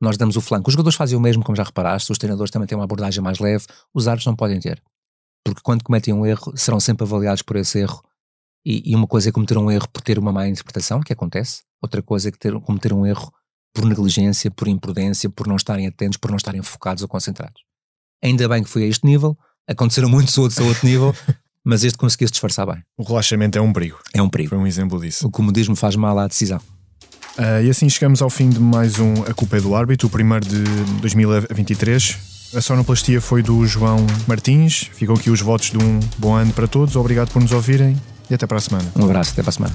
nós 0.00 0.16
damos 0.16 0.36
o 0.36 0.40
flanco. 0.40 0.68
Os 0.68 0.72
jogadores 0.72 0.96
fazem 0.96 1.16
o 1.16 1.20
mesmo, 1.20 1.44
como 1.44 1.56
já 1.56 1.62
reparaste, 1.62 2.10
os 2.10 2.18
treinadores 2.18 2.50
também 2.50 2.66
têm 2.66 2.76
uma 2.76 2.84
abordagem 2.84 3.22
mais 3.22 3.38
leve, 3.38 3.66
os 3.94 4.08
árbitros 4.08 4.26
não 4.26 4.36
podem 4.36 4.58
ter. 4.58 4.82
Porque 5.44 5.60
quando 5.62 5.84
cometem 5.84 6.14
um 6.14 6.24
erro, 6.24 6.56
serão 6.56 6.80
sempre 6.80 7.04
avaliados 7.04 7.42
por 7.42 7.56
esse 7.56 7.78
erro. 7.78 8.02
E, 8.64 8.90
e 8.90 8.96
uma 8.96 9.06
coisa 9.06 9.28
é 9.28 9.32
cometer 9.32 9.58
um 9.58 9.70
erro 9.70 9.88
por 9.88 10.02
ter 10.02 10.18
uma 10.18 10.32
má 10.32 10.48
interpretação, 10.48 11.00
que 11.00 11.12
acontece, 11.12 11.62
outra 11.80 12.02
coisa 12.02 12.28
é 12.28 12.32
ter, 12.32 12.58
cometer 12.60 12.92
um 12.92 13.04
erro 13.04 13.32
por 13.72 13.84
negligência, 13.84 14.50
por 14.50 14.68
imprudência, 14.68 15.30
por 15.30 15.46
não 15.46 15.56
estarem 15.56 15.86
atentos, 15.86 16.18
por 16.18 16.30
não 16.30 16.36
estarem 16.36 16.62
focados 16.62 17.02
ou 17.02 17.08
concentrados. 17.08 17.62
Ainda 18.22 18.48
bem 18.48 18.62
que 18.62 18.68
foi 18.68 18.84
a 18.84 18.86
este 18.86 19.06
nível, 19.06 19.36
aconteceram 19.66 20.08
muitos 20.08 20.36
outros 20.38 20.58
a 20.60 20.62
outro 20.64 20.86
nível, 20.86 21.14
mas 21.64 21.84
este 21.84 21.98
conseguiu-se 21.98 22.32
disfarçar 22.32 22.66
bem. 22.66 22.82
O 22.96 23.02
relaxamento 23.02 23.58
é 23.58 23.60
um 23.60 23.72
perigo. 23.72 23.98
É 24.12 24.22
um 24.22 24.28
perigo. 24.28 24.50
Foi 24.50 24.58
um 24.58 24.66
exemplo 24.66 25.00
disso. 25.00 25.26
O 25.26 25.30
comodismo 25.30 25.74
faz 25.74 25.96
mal 25.96 26.18
à 26.18 26.26
decisão. 26.26 26.60
Uh, 27.38 27.64
e 27.64 27.70
assim 27.70 27.88
chegamos 27.88 28.20
ao 28.20 28.28
fim 28.28 28.50
de 28.50 28.60
mais 28.60 28.98
um 28.98 29.22
A 29.22 29.32
Culpa 29.32 29.56
é 29.56 29.60
do 29.60 29.74
Árbitro, 29.74 30.06
o 30.06 30.10
primeiro 30.10 30.46
de 30.46 30.62
2023. 31.00 32.18
A 32.54 32.60
sonoplastia 32.60 33.20
foi 33.20 33.42
do 33.42 33.64
João 33.66 34.04
Martins. 34.26 34.90
Ficam 34.92 35.14
aqui 35.14 35.30
os 35.30 35.40
votos 35.40 35.70
de 35.70 35.78
um 35.78 35.98
bom 36.18 36.34
ano 36.34 36.52
para 36.52 36.68
todos. 36.68 36.94
Obrigado 36.96 37.30
por 37.32 37.40
nos 37.40 37.52
ouvirem 37.52 37.96
e 38.28 38.34
até 38.34 38.46
para 38.46 38.58
a 38.58 38.60
semana. 38.60 38.92
Um 38.94 39.04
abraço, 39.04 39.32
até 39.32 39.42
para 39.42 39.50
a 39.50 39.52
semana. 39.52 39.74